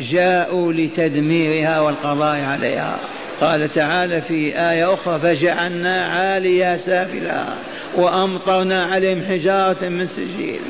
جاءوا 0.00 0.72
لتدميرها 0.72 1.80
والقضاء 1.80 2.40
عليها. 2.40 2.98
قال 3.40 3.72
تعالى 3.72 4.20
في 4.20 4.58
آية 4.58 4.94
أخرى 4.94 5.18
فجعلنا 5.18 6.04
عاليها 6.04 6.76
سافلها 6.76 7.54
وأمطرنا 7.96 8.84
عليهم 8.84 9.22
حجارة 9.22 9.88
من 9.88 10.06
سجيل. 10.06 10.60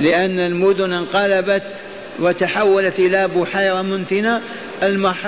لأن 0.00 0.40
المدن 0.40 0.92
انقلبت 0.92 1.66
وتحولت 2.18 2.98
إلى 2.98 3.28
بحيرة 3.28 3.82
منتنة. 3.82 4.40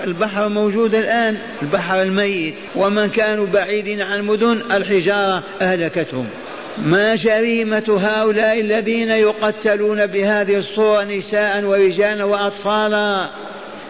البحر 0.05 0.49
موجود 0.49 0.95
الآن 0.95 1.39
البحر 1.63 2.03
الميت. 2.03 2.55
ومن 2.77 3.09
كانوا 3.09 3.47
بعيدين 3.47 4.01
عن 4.01 4.19
المدن 4.19 4.59
الحجارة 4.73 5.43
أهلكتهم. 5.61 6.27
ما 6.85 7.15
جريمة 7.15 7.99
هؤلاء 8.03 8.61
الذين 8.61 9.11
يقتلون 9.11 10.07
بهذه 10.07 10.57
الصورة 10.57 11.05
نساء 11.05 11.65
ورجالا 11.65 12.25
وأطفالا؟ 12.25 13.29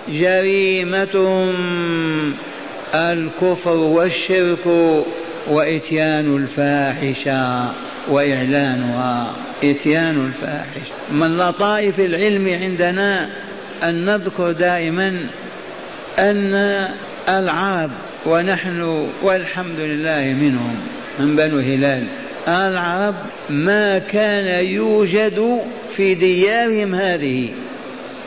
جريمتهم 0.09 1.55
الكفر 2.95 3.77
والشرك 3.77 4.67
وإتيان 5.49 6.37
الفاحشة 6.37 7.73
وإعلانها. 8.09 9.33
إتيان 9.65 10.27
الفاحشة. 10.27 10.93
من 11.13 11.39
لطائف 11.39 12.01
العلم 12.01 12.49
عندنا 12.49 13.29
أن 13.83 14.05
نذكر 14.05 14.53
دائما 14.53 15.27
أن 16.19 16.89
العرب 17.29 17.91
ونحن 18.27 19.09
والحمد 19.23 19.79
لله 19.79 20.37
منهم 20.41 20.77
من 21.19 21.37
بنو 21.37 21.59
هلال. 21.59 22.09
العرب 22.49 23.15
ما 23.51 23.99
كان 23.99 24.65
يوجد 24.67 25.61
في 25.97 26.15
ديارهم 26.15 26.95
هذه 26.95 27.49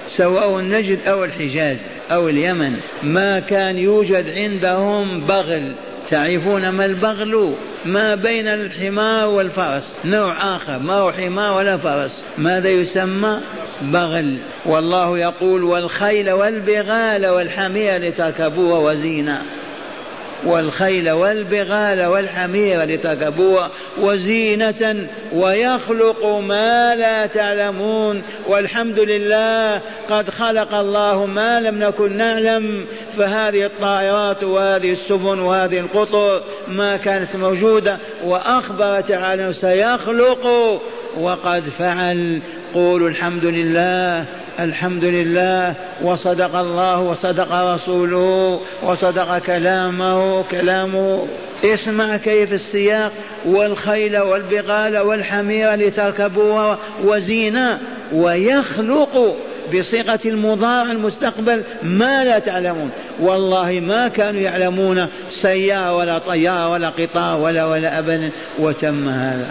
سواء 0.08 0.60
النجد 0.60 1.00
أو 1.08 1.24
الحجاز 1.24 1.78
أو 2.12 2.30
اليمن. 2.30 2.80
ما 3.04 3.40
كان 3.40 3.78
يوجد 3.78 4.30
عندهم 4.30 5.20
بغل. 5.20 5.76
تعرفون 6.14 6.70
ما 6.70 6.86
البغل؟ 6.86 7.54
ما 7.86 8.16
بين 8.16 8.48
الحمار 8.48 9.30
والفرس. 9.30 9.98
نوع 10.06 10.56
آخر 10.56 10.80
ما 10.80 10.94
هو 10.94 11.12
حمار 11.12 11.58
ولا 11.58 11.78
فرس. 11.78 12.24
ماذا 12.38 12.70
يسمى؟ 12.70 13.40
بغل. 13.82 14.38
والله 14.66 15.18
يقول 15.18 15.64
والخيل 15.64 16.32
والبغال 16.32 17.28
والحمير 17.28 17.98
لتركبوها 17.98 18.80
وزينه 18.80 19.42
والخيل 20.46 21.12
والبغال 21.12 22.06
والحمير 22.06 22.84
لتركبوها 22.84 23.70
وزينة 23.98 25.08
ويخلق 25.34 26.26
ما 26.26 26.96
لا 26.96 27.26
تعلمون 27.26 28.22
والحمد 28.48 29.00
لله 29.00 29.82
قد 30.10 30.30
خلق 30.30 30.74
الله 30.74 31.26
ما 31.26 31.60
لم 31.60 31.80
نكن 31.80 32.18
نعلم 32.18 32.86
فهذه 33.18 33.66
الطائرات 33.66 34.44
وهذه 34.44 34.92
السفن 34.92 35.40
وهذه 35.40 35.80
القطر 35.80 36.44
ما 36.68 36.98
كانت 36.98 37.36
موجودة 37.36 37.98
وأخبر 38.24 39.02
تعالى 39.02 39.54
سيخلق 39.54 40.48
وقد 41.20 41.64
فعل. 41.64 42.40
قولوا 42.74 43.10
الحمد 43.10 43.46
لله 43.46 44.26
الحمد 44.60 45.04
لله 45.04 45.74
وصدق 46.02 46.56
الله 46.56 47.00
وصدق 47.00 47.74
رسوله 47.74 48.60
وصدق 48.84 49.38
كلامه 49.38 50.44
كلامه. 50.44 51.28
اسمع 51.66 52.18
كيف 52.18 52.54
السياق 52.54 53.12
والخيل 53.46 54.18
والبغال 54.18 54.98
والحمير 54.98 55.74
لتركبوها 55.74 56.78
وزينة 57.04 57.80
ويخلق 58.14 59.36
بصيغة 59.74 60.20
المضارع 60.26 60.92
المستقبل 60.92 61.64
ما 61.84 62.24
لا 62.24 62.40
تعلمون. 62.40 62.90
والله 63.20 63.82
ما 63.88 64.08
كانوا 64.08 64.42
يعلمون 64.42 65.08
سيارة 65.30 65.96
ولا 65.96 66.18
طيارة 66.18 66.70
ولا 66.70 66.90
قطار 66.90 67.40
ولا 67.40 67.66
ولا 67.66 68.00
أبدا. 68.00 68.32
وتم 68.60 69.10
هذا. 69.10 69.50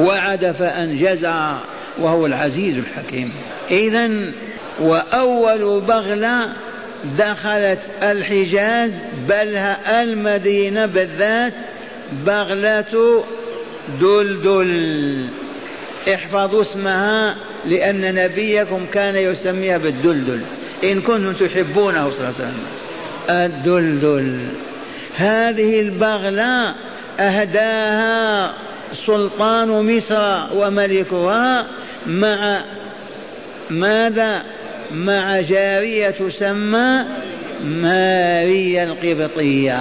وعد 0.00 0.52
فأنجز 0.52 1.24
وهو 1.98 2.26
العزيز 2.26 2.78
الحكيم. 2.78 3.32
إذا 3.70 4.10
وأول 4.80 5.80
بغلة 5.80 6.48
دخلت 7.18 7.90
الحجاز 8.02 8.92
بل 9.28 9.56
المدينة 9.88 10.86
بالذات 10.86 11.52
بغلة 12.26 13.24
دلدل. 14.00 15.28
احفظوا 16.14 16.62
اسمها 16.62 17.34
لأن 17.66 18.14
نبيكم 18.14 18.86
كان 18.92 19.16
يسميها 19.16 19.78
بالدلدل. 19.78 20.40
إن 20.84 21.00
كنتم 21.00 21.32
تحبونه 21.32 22.10
صلى 22.10 22.28
الله 22.28 22.34
عليه 22.38 22.48
وسلم. 22.48 22.66
الدلدل. 23.30 24.48
هذه 25.16 25.80
البغلة 25.80 26.74
أهداها 27.20 28.54
سلطان 28.94 29.96
مصر 29.96 30.46
وملكها 30.54 31.66
مع 32.06 32.64
ماذا؟ 33.70 34.42
مع 34.92 35.40
جارية 35.40 36.10
تسمى 36.10 37.04
ماريا 37.64 38.84
القبطية. 38.84 39.78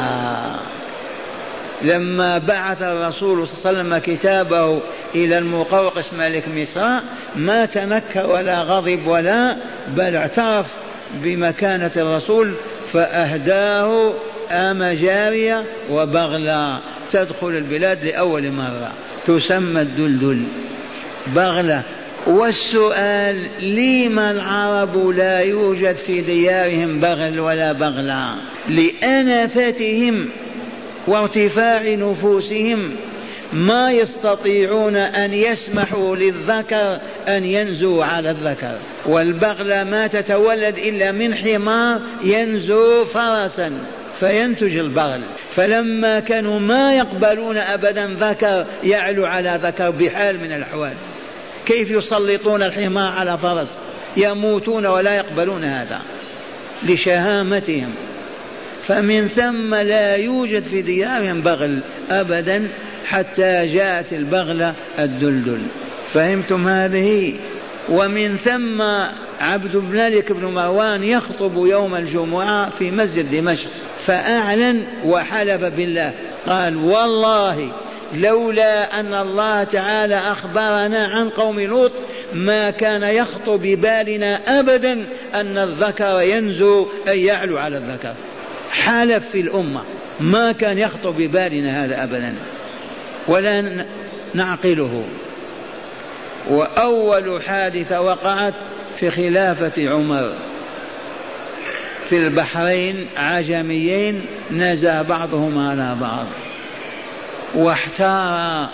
لما 1.81 2.37
بعث 2.37 2.81
الرسول 2.81 3.47
صلى 3.47 3.71
الله 3.71 3.81
عليه 3.81 3.89
وسلم 3.89 4.15
كتابه 4.15 4.81
إلى 5.15 5.37
المقوقس 5.37 6.13
ملك 6.13 6.47
مصر 6.47 6.99
ما 7.35 7.65
تنكر 7.65 8.29
ولا 8.29 8.61
غضب 8.61 9.07
ولا 9.07 9.57
بل 9.87 10.15
اعترف 10.15 10.65
بمكانة 11.13 11.91
الرسول 11.95 12.53
فأهداه 12.93 14.13
آم 14.51 14.83
جارية 14.83 15.63
وبغلة. 15.89 16.79
تدخل 17.11 17.47
البلاد 17.47 18.05
لأول 18.05 18.51
مرة. 18.51 18.91
تسمى 19.27 19.81
الدلدل. 19.81 20.43
بغلة. 21.35 21.83
والسؤال 22.27 23.47
لما 23.61 24.31
العرب 24.31 25.07
لا 25.07 25.39
يوجد 25.39 25.95
في 25.95 26.21
ديارهم 26.21 26.99
بغل 26.99 27.39
ولا 27.39 27.71
بغلة؟ 27.71 28.35
لأنفتهم 28.69 30.29
وارتفاع 31.07 31.81
نفوسهم 31.93 32.95
ما 33.53 33.91
يستطيعون 33.91 34.95
أن 34.95 35.33
يسمحوا 35.33 36.15
للذكر 36.15 36.99
أن 37.27 37.45
ينزو 37.45 38.01
على 38.01 38.29
الذكر. 38.29 38.77
والبغلة 39.05 39.83
ما 39.83 40.07
تتولد 40.07 40.77
إلا 40.77 41.11
من 41.11 41.35
حمار 41.35 42.01
ينزو 42.23 43.05
فرسا. 43.05 43.71
فينتج 44.23 44.77
البغل. 44.77 45.25
فلما 45.55 46.19
كانوا 46.19 46.59
ما 46.59 46.93
يقبلون 46.95 47.57
أبدا 47.57 48.07
ذكر 48.19 48.65
يعلو 48.83 49.25
على 49.25 49.59
ذكر 49.63 49.89
بحال 49.89 50.39
من 50.39 50.51
الأحوال. 50.51 50.93
كيف 51.65 51.91
يسلطون 51.91 52.63
الحمار 52.63 53.11
على 53.11 53.37
فرس؟ 53.37 53.77
يموتون 54.17 54.85
ولا 54.85 55.15
يقبلون 55.15 55.63
هذا. 55.63 56.01
لشهامتهم. 56.83 57.93
فمن 58.87 59.27
ثم 59.27 59.75
لا 59.75 60.15
يوجد 60.15 60.63
في 60.63 60.81
ديارهم 60.81 61.41
بغل 61.41 61.83
ابدا 62.11 62.67
حتى 63.05 63.73
جاءت 63.73 64.13
البغله 64.13 64.73
الدلدل. 64.99 65.61
فهمتم 66.13 66.67
هذه؟ 66.67 67.33
ومن 67.89 68.37
ثم 68.37 68.81
عبد 69.41 69.75
الملك 69.75 70.31
بن 70.31 70.45
مروان 70.45 71.03
يخطب 71.03 71.65
يوم 71.65 71.95
الجمعة 71.95 72.69
في 72.69 72.91
مسجد 72.91 73.31
دمشق. 73.31 73.69
فأعلن 74.07 74.87
وحلف 75.05 75.63
بالله. 75.63 76.13
قال 76.47 76.77
والله 76.77 77.71
لولا 78.13 78.99
أن 78.99 79.15
الله 79.15 79.63
تعالى 79.63 80.15
أخبرنا 80.15 81.07
عن 81.07 81.29
قوم 81.29 81.59
لوط 81.59 81.91
ما 82.33 82.69
كان 82.69 83.03
يخطر 83.03 83.55
ببالنا 83.55 84.59
أبدا 84.59 85.05
أن 85.35 85.57
الذكر 85.57 86.21
ينزو 86.21 86.87
أي 87.07 87.25
يعلو 87.25 87.57
على 87.57 87.77
الذكر. 87.77 88.13
حالف 88.71 89.29
في 89.29 89.39
الأمة 89.39 89.81
ما 90.19 90.51
كان 90.51 90.77
يخطر 90.77 91.11
ببالنا 91.11 91.85
هذا 91.85 92.03
أبدا. 92.03 92.35
ولا 93.27 93.85
نعقله. 94.33 95.03
وأول 96.49 97.43
حادثة 97.43 98.01
وقعت 98.01 98.53
في 98.99 99.11
خلافة 99.11 99.89
عمر. 99.89 100.33
في 102.09 102.17
البحرين 102.17 103.07
عجميين 103.17 104.21
نزى 104.51 105.03
بعضهما 105.03 105.69
على 105.69 105.95
بعض. 106.01 106.25
واحتار 107.55 108.69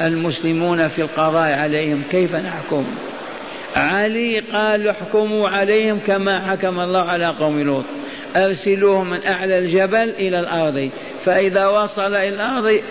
المسلمون 0.00 0.88
في 0.88 1.02
القضاء 1.02 1.58
عليهم. 1.58 2.02
كيف 2.10 2.34
نحكم؟ 2.34 2.84
علي 3.76 4.38
قال 4.38 4.88
احكموا 4.88 5.48
عليهم 5.48 5.98
كما 6.06 6.40
حكم 6.40 6.80
الله 6.80 7.02
على 7.02 7.26
قوم 7.26 7.60
لوط. 7.60 7.84
أرسلوهم 8.36 9.10
من 9.10 9.26
أعلى 9.26 9.58
الجبل 9.58 10.10
إلى 10.10 10.40
الأرض. 10.40 10.90
فإذا 11.24 11.66
وصل 11.66 12.14
إلى 12.14 12.28
الأرض 12.28 12.82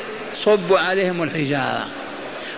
صبوا 0.43 0.79
عليهم 0.79 1.23
الحجارة. 1.23 1.87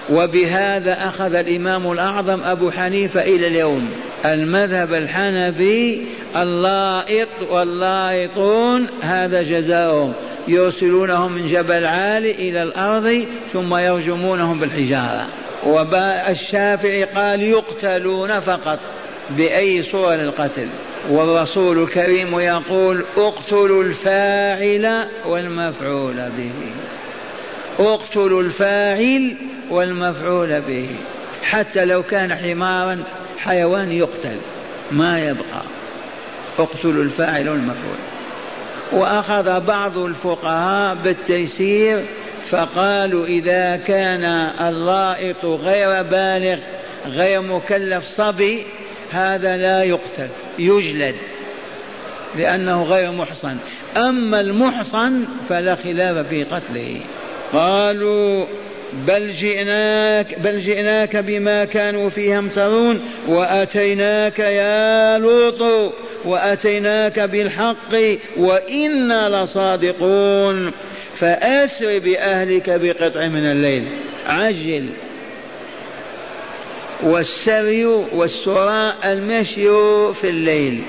وبهذا 0.09 1.07
أخذ 1.07 1.35
الإمام 1.35 1.91
الأعظم 1.91 2.43
أبو 2.43 2.71
حنيفة 2.71 3.21
إلى 3.21 3.47
اليوم. 3.47 3.89
المذهب 4.25 4.93
الحنفي 4.93 6.01
اللائط 6.35 7.27
واللائطون 7.49 8.87
هذا 9.01 9.41
جزاؤهم. 9.41 10.13
يرسلونهم 10.47 11.31
من 11.31 11.47
جبل 11.47 11.85
عالي 11.85 12.31
إلى 12.31 12.63
الأرض 12.63 13.25
ثم 13.53 13.75
يرجمونهم 13.75 14.59
بالحجارة. 14.59 15.27
والشافعي 15.65 17.03
قال 17.03 17.41
يقتلون 17.41 18.39
فقط 18.39 18.79
بأي 19.29 19.83
صور 19.83 20.15
القتل. 20.15 20.67
والرسول 21.09 21.83
الكريم 21.83 22.39
يقول 22.39 23.05
اقتلوا 23.17 23.83
الفاعل 23.83 25.07
والمفعول 25.25 26.15
به. 26.15 26.51
اقتلوا 27.79 28.41
الفاعل 28.41 29.35
والمفعول 29.71 30.61
به. 30.61 30.89
حتى 31.43 31.85
لو 31.85 32.03
كان 32.03 32.35
حمارا 32.35 33.03
حيوان 33.37 33.91
يقتل 33.91 34.37
ما 34.91 35.19
يبقى. 35.19 35.61
اقتلوا 36.59 37.03
الفاعل 37.03 37.49
والمفعول. 37.49 37.97
وأخذ 38.91 39.59
بعض 39.59 39.97
الفقهاء 39.97 40.95
بالتيسير 40.95 42.05
فقالوا 42.49 43.25
إذا 43.25 43.75
كان 43.75 44.25
اللائط 44.61 45.45
غير 45.45 46.03
بالغ 46.03 46.57
غير 47.05 47.41
مكلف 47.41 48.07
صبي 48.09 48.65
هذا 49.11 49.57
لا 49.57 49.83
يقتل 49.83 50.27
يجلد 50.59 51.15
لأنه 52.35 52.83
غير 52.83 53.11
محصن. 53.11 53.57
أما 53.97 54.41
المحصن 54.41 55.25
فلا 55.49 55.75
خلاف 55.75 56.27
في 56.27 56.43
قتله. 56.43 57.01
قالوا 57.53 58.45
بل 58.93 59.31
جئناك 59.31 60.39
بل 60.39 60.61
جئناك 60.61 61.17
بما 61.17 61.65
كانوا 61.65 62.09
فيه 62.09 62.35
يمترون 62.35 63.01
وأتيناك 63.27 64.39
يا 64.39 65.17
لوط 65.17 65.93
وأتيناك 66.25 67.19
بالحق 67.19 67.95
وإنا 68.37 69.43
لصادقون. 69.43 70.71
فأسر 71.19 71.99
بأهلك 71.99 72.69
بقطع 72.69 73.27
من 73.27 73.45
الليل. 73.45 73.97
عجل. 74.27 74.89
والسري 77.03 77.85
والسراء 77.85 78.95
المشي 79.03 79.67
في 80.13 80.29
الليل. 80.29 80.81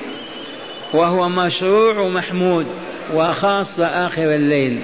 وهو 0.93 1.29
مشروع 1.29 2.09
محمود 2.09 2.67
وخاصة 3.15 3.87
آخر 3.87 4.35
الليل. 4.35 4.83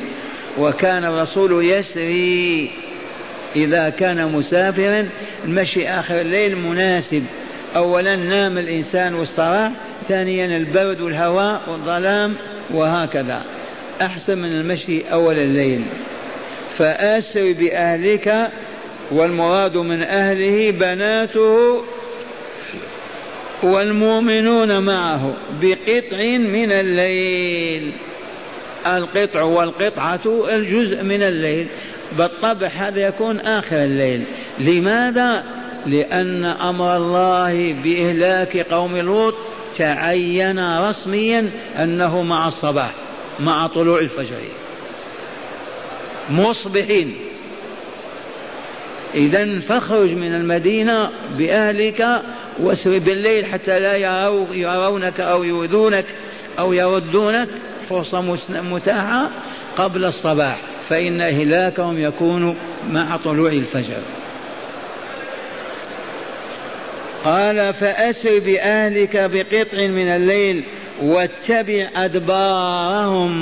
وكان 0.59 1.05
الرسول 1.05 1.65
يسري. 1.65 2.71
إذا 3.65 3.89
كان 3.89 4.33
مسافرا 4.33 5.09
المشي 5.45 5.89
آخر 5.89 6.21
الليل 6.21 6.57
مناسب. 6.57 7.25
أولا 7.77 8.17
نام 8.17 8.59
الإنسان 8.59 9.15
واستراح 9.15 9.73
ثانيا 10.09 10.57
البرد 10.57 11.01
والهواء 11.01 11.63
والظلام 11.69 12.35
وهكذا. 12.71 13.43
أحسن 14.03 14.39
من 14.39 14.53
المشي 14.61 15.03
أول 15.13 15.39
الليل. 15.39 15.83
فأسر 16.79 17.53
بأهلك 17.53 18.51
والمراد 19.11 19.77
من 19.77 20.03
أهله 20.03 20.71
بناته 20.71 21.83
والمؤمنون 23.63 24.79
معه 24.85 25.35
بقطع 25.63 26.37
من 26.39 26.73
الليل. 26.73 27.93
القطع 28.87 29.43
والقطعة 29.43 30.47
الجزء 30.51 31.03
من 31.03 31.23
الليل. 31.23 31.67
بالطبع 32.13 32.67
هذا 32.67 33.01
يكون 33.01 33.41
آخر 33.41 33.77
الليل. 33.85 34.25
لماذا؟ 34.59 35.45
لأن 35.87 36.45
أمر 36.45 36.97
الله 36.97 37.73
بإهلاك 37.73 38.57
قوم 38.57 38.97
لوط 38.97 39.35
تعين 39.77 40.79
رسميا 40.89 41.51
أنه 41.79 42.23
مع 42.23 42.49
الصباح 42.49 42.91
مع 43.41 43.67
طلوع 43.67 43.99
الفجر. 43.99 44.41
مصبحين. 46.31 47.17
إذا 49.15 49.61
فاخرج 49.61 50.11
من 50.11 50.35
المدينة 50.35 51.11
بأهلك 51.39 52.23
واسر 52.59 52.99
بالليل 52.99 53.47
حتى 53.47 53.79
لا 53.79 53.97
يرونك 54.53 55.21
أو 55.21 55.45
يؤذونك 55.45 56.05
أو 56.59 56.73
يردونك 56.73 57.49
فرصة 57.89 58.37
متاحة 58.51 59.31
قبل 59.79 60.05
الصباح. 60.05 60.61
فإن 60.89 61.21
إهلاكهم 61.21 62.03
يكون 62.03 62.57
مع 62.91 63.17
طلوع 63.17 63.53
الفجر. 63.53 64.01
قال 67.25 67.75
فأسر 67.75 68.39
بأهلك 68.39 69.17
بقطع 69.17 69.87
من 69.87 70.09
الليل 70.09 70.65
واتبع 71.03 71.91
أدبارهم. 71.97 73.35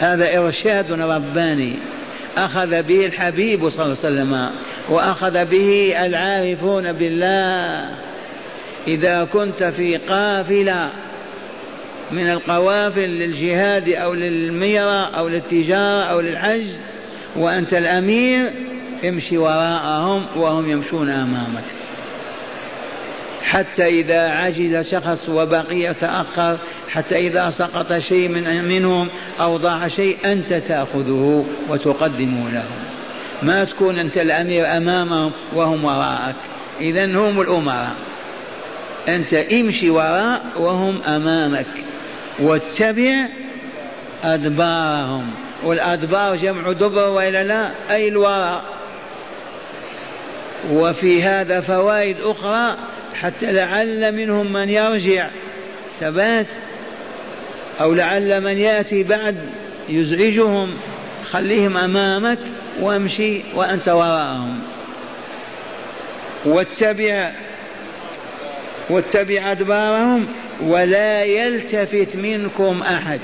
هذا 0.00 0.38
إرشاد 0.38 0.92
رباني. 0.92 1.76
أخذ 2.38 2.82
به 2.82 3.06
الحبيب 3.06 3.68
صلى 3.68 3.84
الله 3.84 3.96
عليه 4.04 4.14
وسلم 4.14 4.50
وأخذ 4.88 5.44
به 5.44 5.94
العارفون 6.06 6.92
بالله 6.92 7.90
إذا 8.88 9.24
كنت 9.24 9.64
في 9.64 9.96
قافلة 9.96 10.90
من 12.12 12.30
القوافل 12.30 13.06
للجهاد 13.08 13.88
أو 13.88 14.14
للميرة 14.14 15.04
أو 15.04 15.28
للتجارة 15.28 16.02
أو 16.02 16.20
للحج 16.20 16.66
وأنت 17.36 17.74
الأمير 17.74 18.50
امشي 19.04 19.38
وراءهم 19.38 20.26
وهم 20.36 20.70
يمشون 20.70 21.10
أمامك. 21.10 21.64
حتى 23.42 23.86
إذا 23.86 24.30
عجز 24.30 24.90
شخص 24.90 25.28
وبقي 25.28 25.80
يتأخر 25.80 26.58
حتى 26.88 27.26
إذا 27.26 27.50
سقط 27.50 27.98
شيء 27.98 28.28
من 28.28 28.64
منهم 28.68 29.08
أو 29.40 29.56
ضاع 29.56 29.88
شيء 29.88 30.18
أنت 30.24 30.52
تأخذه 30.52 31.46
وتقدمه 31.68 32.50
لهم 32.50 32.78
ما 33.42 33.64
تكون 33.64 33.98
أنت 33.98 34.18
الأمير 34.18 34.76
أمامهم 34.76 35.32
وهم 35.54 35.84
وراءك. 35.84 36.34
إذا 36.80 37.04
هم 37.04 37.40
الأمراء. 37.40 37.94
أنت 39.08 39.34
امشي 39.34 39.90
وراء 39.90 40.42
وهم 40.56 41.02
أمامك. 41.02 41.66
واتبع 42.40 43.26
أدبارهم. 44.24 45.30
والأدبار 45.64 46.36
جمع 46.36 46.72
دبر 46.72 47.08
وإلا 47.08 47.44
لا؟ 47.44 47.70
أي 47.90 48.08
الوراء 48.08 48.64
وفي 50.72 51.22
هذا 51.22 51.60
فوائد 51.60 52.16
أخرى 52.24 52.76
حتى 53.14 53.52
لعل 53.52 54.12
منهم 54.16 54.52
من 54.52 54.68
يرجع. 54.68 55.28
ثبات. 56.00 56.46
أو 57.80 57.94
لعل 57.94 58.40
من 58.40 58.58
يأتي 58.58 59.02
بعد 59.02 59.36
يزعجهم. 59.88 60.74
خليهم 61.30 61.76
أمامك 61.76 62.38
وامشي 62.80 63.42
وأنت 63.54 63.88
وراءهم. 63.88 64.60
واتبع 66.44 67.32
واتبع 68.90 69.50
أدبارهم 69.52 70.26
ولا 70.62 71.24
يلتفت 71.24 72.16
منكم 72.16 72.82
أحد. 72.82 73.20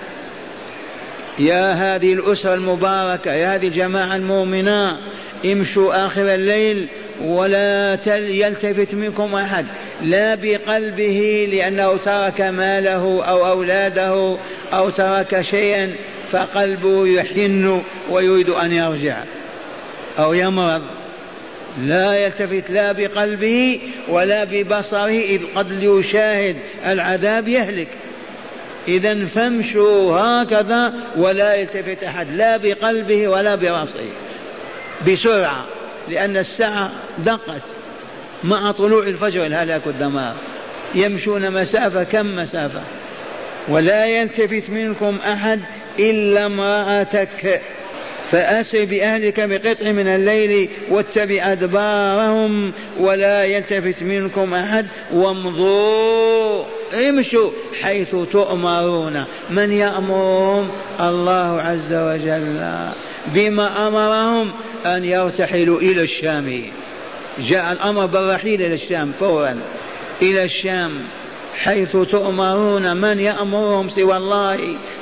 يا 1.38 1.72
هذه 1.72 2.12
الأسرة 2.12 2.54
المباركة 2.54 3.32
يا 3.32 3.54
هذه 3.54 3.68
الجماعة 3.68 4.16
المؤمنة 4.16 4.98
امشوا 5.44 6.06
آخر 6.06 6.34
الليل 6.34 6.88
ولا 7.24 7.98
يلتفت 8.16 8.94
منكم 8.94 9.34
أحد. 9.34 9.66
لا 10.02 10.34
بقلبه 10.34 11.48
لأنه 11.52 11.96
ترك 11.96 12.40
ماله 12.40 13.24
أو 13.24 13.46
أولاده 13.46 14.36
أو 14.72 14.90
ترك 14.90 15.42
شيئا 15.50 15.92
فقلبه 16.32 17.06
يحن 17.06 17.82
ويريد 18.10 18.48
أن 18.48 18.72
يرجع 18.72 19.16
أو 20.18 20.34
يمرض. 20.34 20.82
لا 21.78 22.16
يلتفت 22.16 22.70
لا 22.70 22.92
بقلبه 22.92 23.80
ولا 24.08 24.44
ببصره 24.44 25.20
إذ 25.20 25.40
قد 25.54 25.82
يشاهد 25.82 26.56
العذاب 26.86 27.48
يهلك. 27.48 27.88
إذا 28.88 29.24
فامشوا 29.24 30.18
هكذا 30.18 30.94
ولا 31.16 31.54
يلتفت 31.54 32.04
أحد 32.04 32.30
لا 32.30 32.56
بقلبه 32.56 33.28
ولا 33.28 33.54
برأسه. 33.54 34.08
بسرعة 35.08 35.64
لأن 36.08 36.36
الساعة 36.36 36.92
دقت 37.18 37.62
مع 38.44 38.72
طلوع 38.72 39.02
الفجر 39.02 39.46
الهلاك 39.46 39.86
والدمار. 39.86 40.34
يمشون 40.94 41.50
مسافة 41.50 42.04
كم 42.04 42.36
مسافة؟ 42.36 42.80
ولا 43.68 44.06
يلتفت 44.06 44.70
منكم 44.70 45.18
أحد 45.26 45.60
إلا 45.98 46.46
امرأتك. 46.46 47.62
فأسر 48.34 48.84
بأهلك 48.84 49.40
بقطع 49.40 49.92
من 49.92 50.08
الليل 50.08 50.68
واتبع 50.90 51.52
أدبارهم 51.52 52.72
ولا 53.00 53.44
يلتفت 53.44 54.02
منكم 54.02 54.54
أحد 54.54 54.86
وامضوا. 55.12 56.64
امشوا 56.94 57.50
حيث 57.82 58.16
تؤمرون. 58.32 59.24
من 59.50 59.72
يأمرهم؟ 59.72 60.70
الله 61.00 61.60
عز 61.60 61.92
وجل. 61.92 62.76
بما 63.26 63.88
أمرهم 63.88 64.50
أن 64.86 65.04
يرتحلوا 65.04 65.80
إلى 65.80 66.02
الشام. 66.02 66.62
جاء 67.38 67.72
الأمر 67.72 68.06
بالرحيل 68.06 68.62
إلى 68.62 68.74
الشام 68.74 69.12
فورا. 69.20 69.58
إلى 70.22 70.44
الشام. 70.44 70.90
حيث 71.56 71.96
تؤمرون 71.96 72.96
من 72.96 73.20
يأمرهم 73.20 73.88
سوى 73.88 74.16
الله 74.16 74.56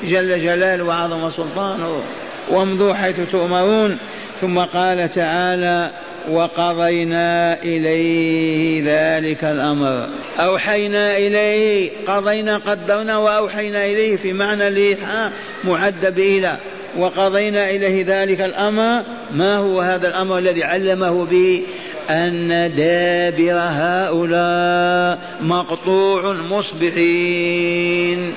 جل 0.05 0.43
جلاله 0.43 0.85
وعظم 0.85 1.31
سلطانه. 1.31 2.03
وامضوا 2.51 2.95
حيث 2.95 3.17
تؤمرون. 3.33 3.99
ثم 4.41 4.59
قال 4.59 5.13
تعالى 5.15 5.91
وقضينا 6.31 7.63
إليه 7.63 8.83
ذلك 8.87 9.45
الأمر. 9.45 10.09
أوحينا 10.39 11.17
إليه 11.17 11.91
قضينا 12.07 12.57
قدرنا 12.57 13.19
وأوحينا 13.19 13.85
إليه 13.85 14.17
في 14.17 14.33
معنى 14.33 14.69
الإيحاء 14.69 15.33
معد 15.65 16.15
بإلى 16.15 16.57
وقضينا 16.99 17.71
إليه 17.71 18.05
ذلك 18.09 18.41
الأمر. 18.41 19.03
ما 19.35 19.57
هو 19.57 19.81
هذا 19.81 20.09
الأمر 20.09 20.39
الذي 20.39 20.65
علمه 20.65 21.25
به؟ 21.25 21.63
أن 22.11 22.73
دابر 22.77 23.59
هؤلاء 23.59 25.19
مقطوع 25.41 26.35
مصبحين. 26.51 28.35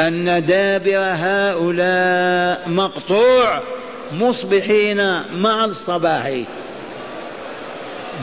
أن 0.00 0.46
دابر 0.46 0.98
هؤلاء 0.98 2.68
مقطوع 2.68 3.62
مصبحين 4.20 5.22
مع 5.34 5.64
الصباح. 5.64 6.40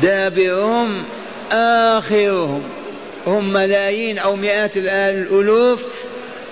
دابرهم 0.02 1.04
آخرهم. 1.52 2.64
هم 3.28 3.54
ملايين 3.54 4.20
أو 4.20 4.36
مئات 4.36 4.72
الألوف 4.78 5.84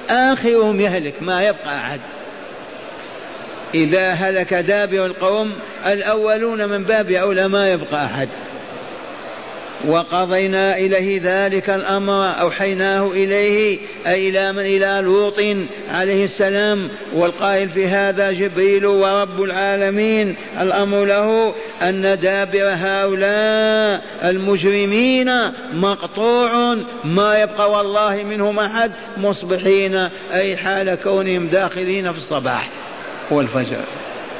آخرهم 0.09 0.81
يهلك 0.81 1.13
ما 1.21 1.43
يبقى 1.43 1.75
أحد. 1.77 1.99
إذا 3.73 4.11
هلك 4.11 4.53
دابر 4.53 5.05
القوم 5.05 5.53
الأولون 5.85 6.65
من 6.69 6.83
باب 6.83 7.11
أولى 7.11 7.47
ما 7.47 7.71
يبقى 7.71 8.05
أحد. 8.05 8.29
وقضينا 9.87 10.77
إليه 10.77 11.21
ذلك 11.23 11.69
الأمر 11.69 12.41
أوحيناه 12.41 13.11
إليه 13.11 13.79
أي 14.07 14.29
إلى 14.29 14.51
من؟ 14.51 14.59
إلى 14.59 15.01
لوط 15.03 15.39
عليه 15.89 16.25
السلام. 16.25 16.89
والقائل 17.15 17.69
في 17.69 17.87
هذا 17.87 18.31
جبريل 18.31 18.85
ورب 18.85 19.43
العالمين 19.43 20.35
الأمر 20.61 21.05
له 21.05 21.53
أن 21.81 22.19
دابر 22.21 22.63
هؤلاء 22.63 24.01
المجرمين 24.23 25.31
مقطوع 25.73 26.77
ما 27.03 27.41
يبقى 27.41 27.71
والله 27.71 28.23
منهم 28.23 28.59
أحد 28.59 28.91
مصبحين 29.17 29.95
أي 30.33 30.57
حال 30.57 30.95
كونهم 30.95 31.47
داخلين 31.47 32.11
في 32.11 32.17
الصباح 32.17 32.69
والفجر. 33.31 33.83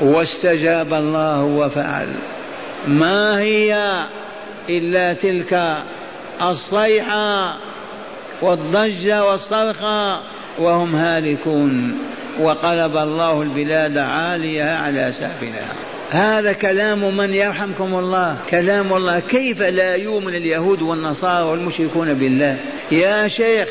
واستجاب 0.02 0.94
الله 0.94 1.44
وفعل. 1.44 2.08
ما 2.88 3.40
هي 3.40 4.04
إلا 4.70 5.14
تلك 5.14 5.78
الصيحة 6.42 7.58
والضجة 8.42 9.26
والصرخة 9.26 10.20
وهم 10.60 10.96
هالكون. 10.96 11.98
وقلب 12.40 12.98
الله 12.98 13.42
البلاد 13.42 13.98
عاليها 13.98 14.78
على 14.80 15.14
سافلها 15.20 15.74
هذا 16.12 16.54
كلام 16.54 17.18
من 17.18 17.34
يرحمكم 17.34 17.96
الله. 17.96 18.38
كلام 18.50 18.94
الله. 18.94 19.20
كيف 19.20 19.62
لا 19.62 19.96
يؤمن 19.96 20.36
اليهود 20.36 20.82
والنصارى 20.82 21.46
والمشركون 21.46 22.14
بالله؟ 22.14 22.58
يا 22.92 23.28
شيخ 23.28 23.68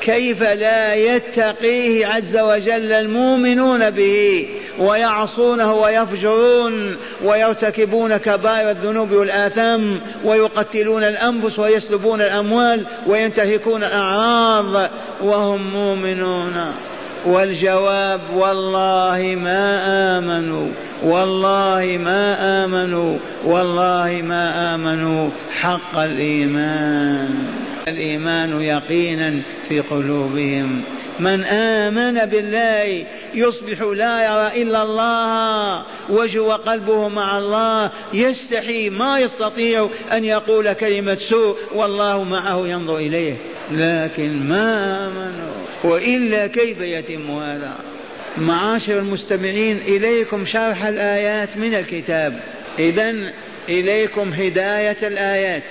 كيف 0.00 0.42
لا 0.42 0.94
يتقيه 0.94 2.06
عز 2.06 2.36
وجل 2.36 2.92
المؤمنون 2.92 3.90
به؟ 3.90 4.48
ويعصونه 4.78 5.74
ويفجرون 5.74 6.96
ويرتكبون 7.24 8.16
كبائر 8.16 8.70
الذنوب 8.70 9.12
والآثام 9.12 10.00
ويقتلون 10.24 11.02
الأنفس 11.02 11.58
ويسلبون 11.58 12.20
الأموال 12.20 12.84
وينتهكون 13.06 13.84
الأعراض 13.84 14.90
وهم 15.22 15.72
مؤمنون. 15.72 16.72
والجواب 17.26 18.20
والله 18.34 19.36
ما 19.42 19.82
آمنوا 20.18 20.68
والله 21.02 21.98
ما 22.04 22.64
آمنوا 22.64 23.18
والله 23.44 24.22
ما 24.24 24.74
آمنوا. 24.74 25.30
حق 25.60 25.98
الإيمان. 25.98 27.46
الإيمان 27.88 28.60
يقينا 28.60 29.42
في 29.68 29.80
قلوبهم. 29.80 30.82
من 31.20 31.44
آمن 31.44 32.14
بالله 32.24 33.04
يصبح 33.34 33.80
لا 33.80 34.24
يرى 34.24 34.62
إلا 34.62 34.82
الله 34.82 35.84
وجه 36.08 36.38
وقلبه 36.38 37.08
مع 37.08 37.38
الله 37.38 37.90
يستحي 38.12 38.90
ما 38.90 39.18
يستطيع 39.18 39.88
أن 40.12 40.24
يقول 40.24 40.72
كلمة 40.72 41.14
سوء 41.14 41.56
والله 41.74 42.24
معه 42.24 42.68
ينظر 42.68 42.96
إليه. 42.96 43.36
لكن 43.72 44.48
ما 44.48 45.06
آمنوا 45.06 45.52
وإلا 45.84 46.46
كيف 46.46 46.80
يتم 46.80 47.30
هذا؟ 47.30 47.74
معاشر 48.36 48.98
المستمعين 48.98 49.78
إليكم 49.78 50.46
شرح 50.46 50.84
الآيات 50.84 51.56
من 51.56 51.74
الكتاب. 51.74 52.40
إذا 52.78 53.14
إليكم 53.68 54.32
هداية 54.32 54.96
الآيات. 55.02 55.62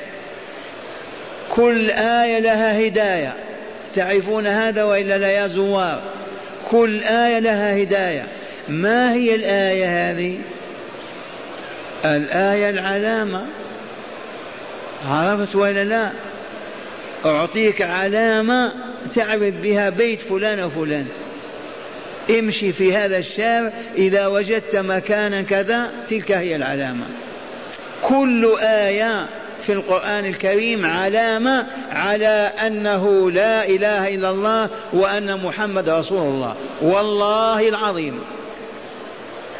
كل 1.50 1.92
آية 1.92 2.40
لها 2.40 2.88
هداية. 2.88 3.51
تعرفون 3.96 4.48
هذا 4.48 4.84
وإلا 4.84 5.18
لا 5.18 5.32
يا 5.32 5.48
زوار؟ 5.48 6.02
كل 6.70 7.04
آية 7.04 7.40
لها 7.40 7.84
هداية. 7.84 8.28
ما 8.70 9.14
هي 9.14 9.36
الآية 9.36 10.12
هذه؟ 10.12 10.38
الآية 12.06 12.70
العلامة. 12.70 13.46
عرفت 15.06 15.56
ولا 15.56 15.84
لا؟ 15.84 16.12
أعطيك 17.26 17.82
علامة 17.82 18.72
تعرف 19.16 19.54
بها 19.54 19.90
بيت 19.90 20.20
فلان 20.20 20.64
وفلان. 20.64 21.08
امشي 22.30 22.74
في 22.74 22.96
هذا 22.96 23.18
الشارع 23.18 23.72
إذا 23.96 24.28
وجدت 24.28 24.76
مكانا 24.76 25.42
كذا 25.42 25.92
تلك 26.10 26.32
هي 26.32 26.56
العلامة. 26.56 27.06
كل 28.02 28.56
آية 28.62 29.26
في 29.62 29.72
القرآن 29.72 30.26
الكريم 30.26 30.86
علامة 30.86 31.66
على 31.92 32.52
أنه 32.68 33.32
لا 33.32 33.68
إله 33.68 34.16
إلا 34.16 34.30
الله 34.30 34.70
وأن 34.94 35.38
محمد 35.44 35.90
رسول 35.90 36.22
الله. 36.22 36.56
والله 36.82 37.70
العظيم. 37.70 38.20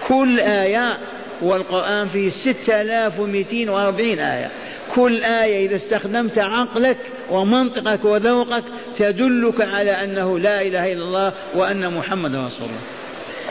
كل 0.08 0.40
آية 0.40 0.98
والقرآن 1.42 2.08
فيه 2.08 2.30
ستة 2.30 2.82
آلاف 2.82 3.20
ومئتين 3.20 3.70
وأربعين 3.70 4.20
آية. 4.20 4.52
كل 4.96 5.24
آية 5.24 5.68
إذا 5.68 5.76
استخدمت 5.76 6.40
عقلك 6.40 6.98
ومنطقك 7.32 8.06
وذوقك 8.06 8.64
تدلك 8.98 9.62
على 9.62 9.92
أنه 9.92 10.40
لا 10.40 10.62
إله 10.62 10.92
إلا 10.92 11.04
الله 11.04 11.34
وأن 11.56 11.94
محمد 11.94 12.36
رسول 12.36 12.68
الله. 12.70 12.82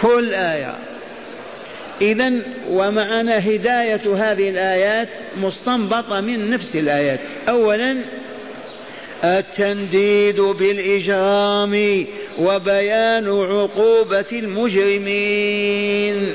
كل 0.03 0.35
آية. 0.35 0.75
إذا 2.01 2.33
ومعنا 2.71 3.39
هداية 3.39 4.17
هذه 4.17 4.49
الآيات 4.49 5.09
مستنبطة 5.43 6.21
من 6.21 6.51
نفس 6.51 6.77
الآيات. 6.77 7.21
أولا 7.49 7.97
التنديد 9.25 10.41
بالإجرام 10.41 12.05
وبيان 12.39 13.29
عقوبة 13.29 14.25
المجرمين. 14.33 16.33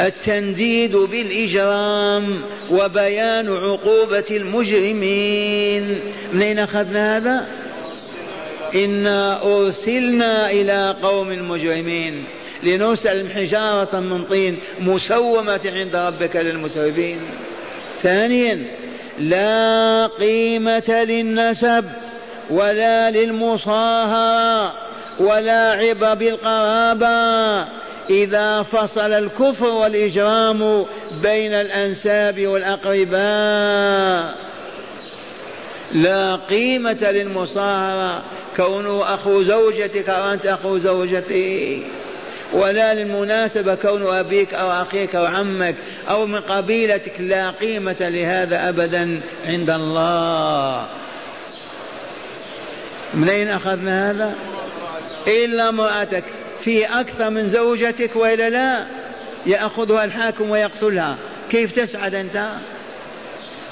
التنديد 0.00 0.96
بالإجرام 0.96 2.42
وبيان 2.70 3.56
عقوبة 3.56 4.24
المجرمين. 4.30 6.00
من 6.32 6.42
أين 6.42 6.58
أخذنا 6.58 7.16
هذا؟ 7.16 7.46
إنا 8.74 9.42
أرسلنا 9.42 10.50
إلى 10.50 10.96
قوم 11.02 11.50
مجرمين. 11.50 12.24
لنرسل 12.62 13.30
حجارة 13.30 14.00
من 14.00 14.24
طين 14.24 14.58
مسومة 14.80 15.60
عند 15.64 15.96
ربك 15.96 16.36
للمسرفين 16.36 17.20
ثانيا 18.02 18.62
لا 19.18 20.06
قيمة 20.06 21.04
للنسب 21.08 21.84
ولا 22.50 23.10
للمصاهرة 23.10 24.74
ولا 25.20 25.72
عبر 25.72 26.14
بالقرابة. 26.14 27.68
إذا 28.10 28.62
فصل 28.62 29.12
الكفر 29.12 29.68
والإجرام 29.68 30.86
بين 31.22 31.54
الأنساب 31.54 32.46
والأقرباء 32.46 34.34
لا 35.92 36.36
قيمة 36.36 37.10
للمصاهرة. 37.10 38.22
كونه 38.56 39.14
أخو 39.14 39.42
زوجتك 39.42 40.08
وأنت 40.08 40.46
أخو 40.46 40.78
زوجتي. 40.78 41.82
ولا 42.54 42.94
للمناسبة 42.94 43.74
كون 43.74 44.06
أبيك 44.06 44.54
أو 44.54 44.70
أخيك 44.70 45.14
أو 45.14 45.26
عمك 45.26 45.74
أو 46.10 46.26
من 46.26 46.40
قبيلتك 46.40 47.20
لا 47.20 47.50
قيمة 47.50 47.96
لهذا 48.00 48.68
أبدا 48.68 49.20
عند 49.46 49.70
الله. 49.70 50.86
منين 53.14 53.48
أخذنا 53.48 54.10
هذا؟ 54.10 54.34
إلا 55.26 55.68
امرأتك. 55.68 56.24
في 56.64 56.84
أكثر 56.84 57.30
من 57.30 57.48
زوجتك 57.48 58.16
وإلا 58.16 58.50
لا؟ 58.50 58.84
يأخذها 59.46 60.04
الحاكم 60.04 60.50
ويقتلها. 60.50 61.16
كيف 61.50 61.80
تسعد 61.80 62.14
أنت؟ 62.14 62.48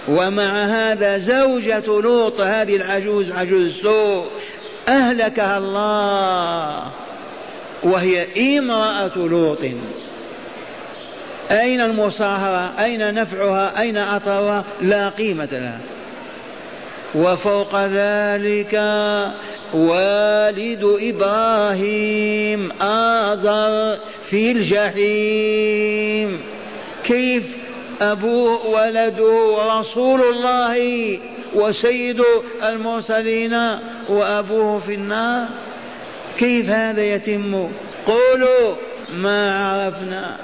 ومع 0.08 0.64
هذا 0.64 1.18
زوجة 1.18 1.86
لوط 1.86 2.40
هذه 2.40 2.76
العجوز 2.76 3.32
عجوز 3.32 3.80
سوء 3.80 4.26
أهلكها 4.88 5.58
الله. 5.58 7.01
وهي 7.82 8.26
امرأة 8.58 9.16
لوط. 9.16 9.58
أين 11.50 11.80
المصاهرة؟ 11.80 12.84
أين 12.84 13.14
نفعها؟ 13.14 13.80
أين 13.80 13.96
أثرها 13.96 14.64
لا 14.80 15.08
قيمة 15.08 15.48
لها. 15.52 15.80
وفوق 17.14 17.86
ذلك 17.86 18.74
والد 19.74 20.96
إبراهيم 21.00 22.72
آزر 22.82 23.98
في 24.30 24.52
الجحيم. 24.52 26.40
كيف 27.04 27.56
أبوه 28.00 28.66
ولده 28.66 29.56
رسول 29.78 30.20
الله 30.20 31.18
وسيد 31.54 32.22
المرسلين 32.62 33.54
وأبوه 34.08 34.78
في 34.78 34.94
النار؟ 34.94 35.46
كيف 36.38 36.70
هذا 36.70 37.02
يتم؟ 37.02 37.68
قولوا 38.06 38.76
ما 39.14 39.68
عرفنا. 39.68 40.36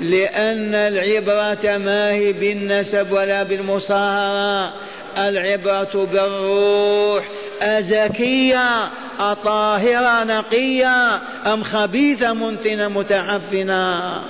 لأن 0.00 0.74
العبرة 0.74 1.76
ما 1.76 2.12
هي 2.12 2.32
بالنسب 2.32 3.12
ولا 3.12 3.42
بالمصاهرة 3.42 4.72
العبرة 5.18 6.08
بالروح. 6.12 7.24
أزكية؟ 7.62 8.90
أطاهرة 9.20 10.24
نقية؟ 10.24 11.16
أم 11.52 11.62
خبيثة 11.62 12.32
منتنة 12.32 12.88
متعفنة؟ 12.88 14.22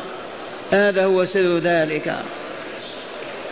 هذا 0.71 1.05
هو 1.05 1.25
سر 1.25 1.59
ذلك. 1.59 2.17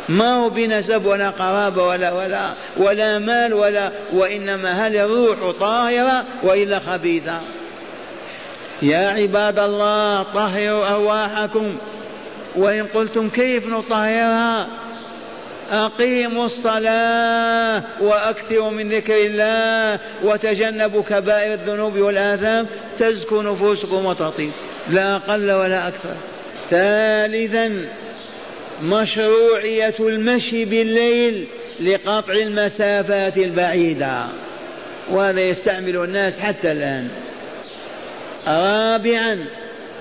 ما 0.09 0.35
هو 0.35 0.49
بنسب 0.49 1.07
ولا 1.07 1.31
قرابة 1.31 1.87
ولا 1.87 2.13
ولا 2.13 2.55
ولا 2.77 3.19
مال 3.19 3.55
ولا 3.55 3.91
وإنما 4.13 4.87
هل 4.87 4.97
الروح 4.97 5.39
طاهرة 5.61 6.25
وإلا 6.43 6.79
خبيثة. 6.79 7.41
يا 8.83 9.09
عباد 9.09 9.59
الله 9.59 10.23
طهروا 10.23 10.89
أرواحكم. 10.89 11.77
وإن 12.57 12.87
قلتم 12.87 13.29
كيف 13.29 13.69
نطهرها؟ 13.69 14.69
أقيموا 15.71 16.47
الصلاة 16.47 17.83
وأكثروا 18.01 18.71
من 18.71 18.93
ذكر 18.93 19.17
الله 19.17 20.01
وتجنبوا 20.25 21.03
كبائر 21.03 21.55
الذنوب 21.55 21.99
والآثام. 21.99 22.67
تزكو 22.99 23.43
نفوسكم 23.43 24.05
وتطيب 24.05 24.51
لا 24.89 25.17
أقل 25.17 25.53
ولا 25.53 25.89
أكثر. 25.89 26.15
ثالثا 26.71 27.85
مشروعية 28.83 29.95
المشي 30.01 30.64
بالليل 30.64 31.47
لقطع 31.81 32.33
المسافات 32.33 33.39
البعيدة 33.39 34.27
وهذا 35.11 35.41
يستعمل 35.41 35.97
الناس 35.97 36.39
حتى 36.41 36.72
الآن. 36.72 37.09
رابعا 38.47 39.45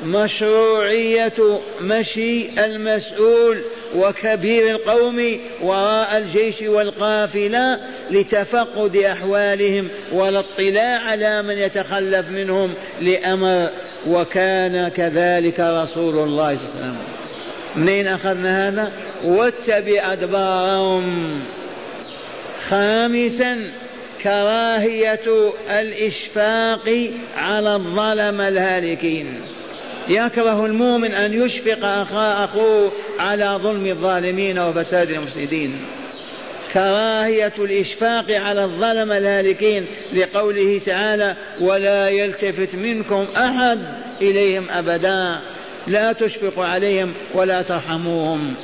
مشروعية 0.05 1.59
مشي 1.81 2.65
المسؤول 2.65 3.61
وكبير 3.95 4.75
القوم 4.75 5.39
وراء 5.61 6.17
الجيش 6.17 6.61
والقافلة 6.61 7.79
لتفقد 8.11 8.95
أحوالهم 8.95 9.87
والاطلاع 10.11 10.99
على 10.99 11.41
من 11.41 11.57
يتخلف 11.57 12.29
منهم 12.29 12.73
لأمر 13.01 13.69
وكان 14.07 14.87
كذلك 14.87 15.59
رسول 15.59 16.17
الله 16.17 16.23
صلى 16.23 16.25
الله 16.25 16.47
عليه 16.47 16.57
وسلم. 16.63 17.22
منين 17.75 18.07
أخذنا 18.07 18.67
هذا؟ 18.67 18.91
واتبع 19.23 20.13
أدبارهم. 20.13 21.39
خامسا 22.69 23.57
كراهية 24.23 25.51
الإشفاق 25.79 27.11
على 27.37 27.75
الظلم 27.75 28.41
الهالكين. 28.41 29.41
يكره 30.09 30.65
المؤمن 30.65 31.13
أن 31.13 31.45
يشفق 31.45 31.85
أخوه 32.15 32.91
على 33.19 33.59
ظلم 33.63 33.85
الظالمين 33.85 34.59
وفساد 34.59 35.11
المفسدين. 35.11 35.81
كراهية 36.73 37.53
الإشفاق 37.59 38.31
على 38.31 38.63
الظلم 38.63 39.11
الهالكين 39.11 39.85
لقوله 40.13 40.81
تعالى 40.85 41.35
ولا 41.61 42.09
يلتفت 42.09 42.75
منكم 42.75 43.27
أحد 43.37 43.79
إليهم 44.21 44.69
أبدا. 44.69 45.39
لا 45.87 46.11
تشفق 46.11 46.59
عليهم 46.59 47.13
ولا 47.33 47.61
ترحموهم. 47.61 48.55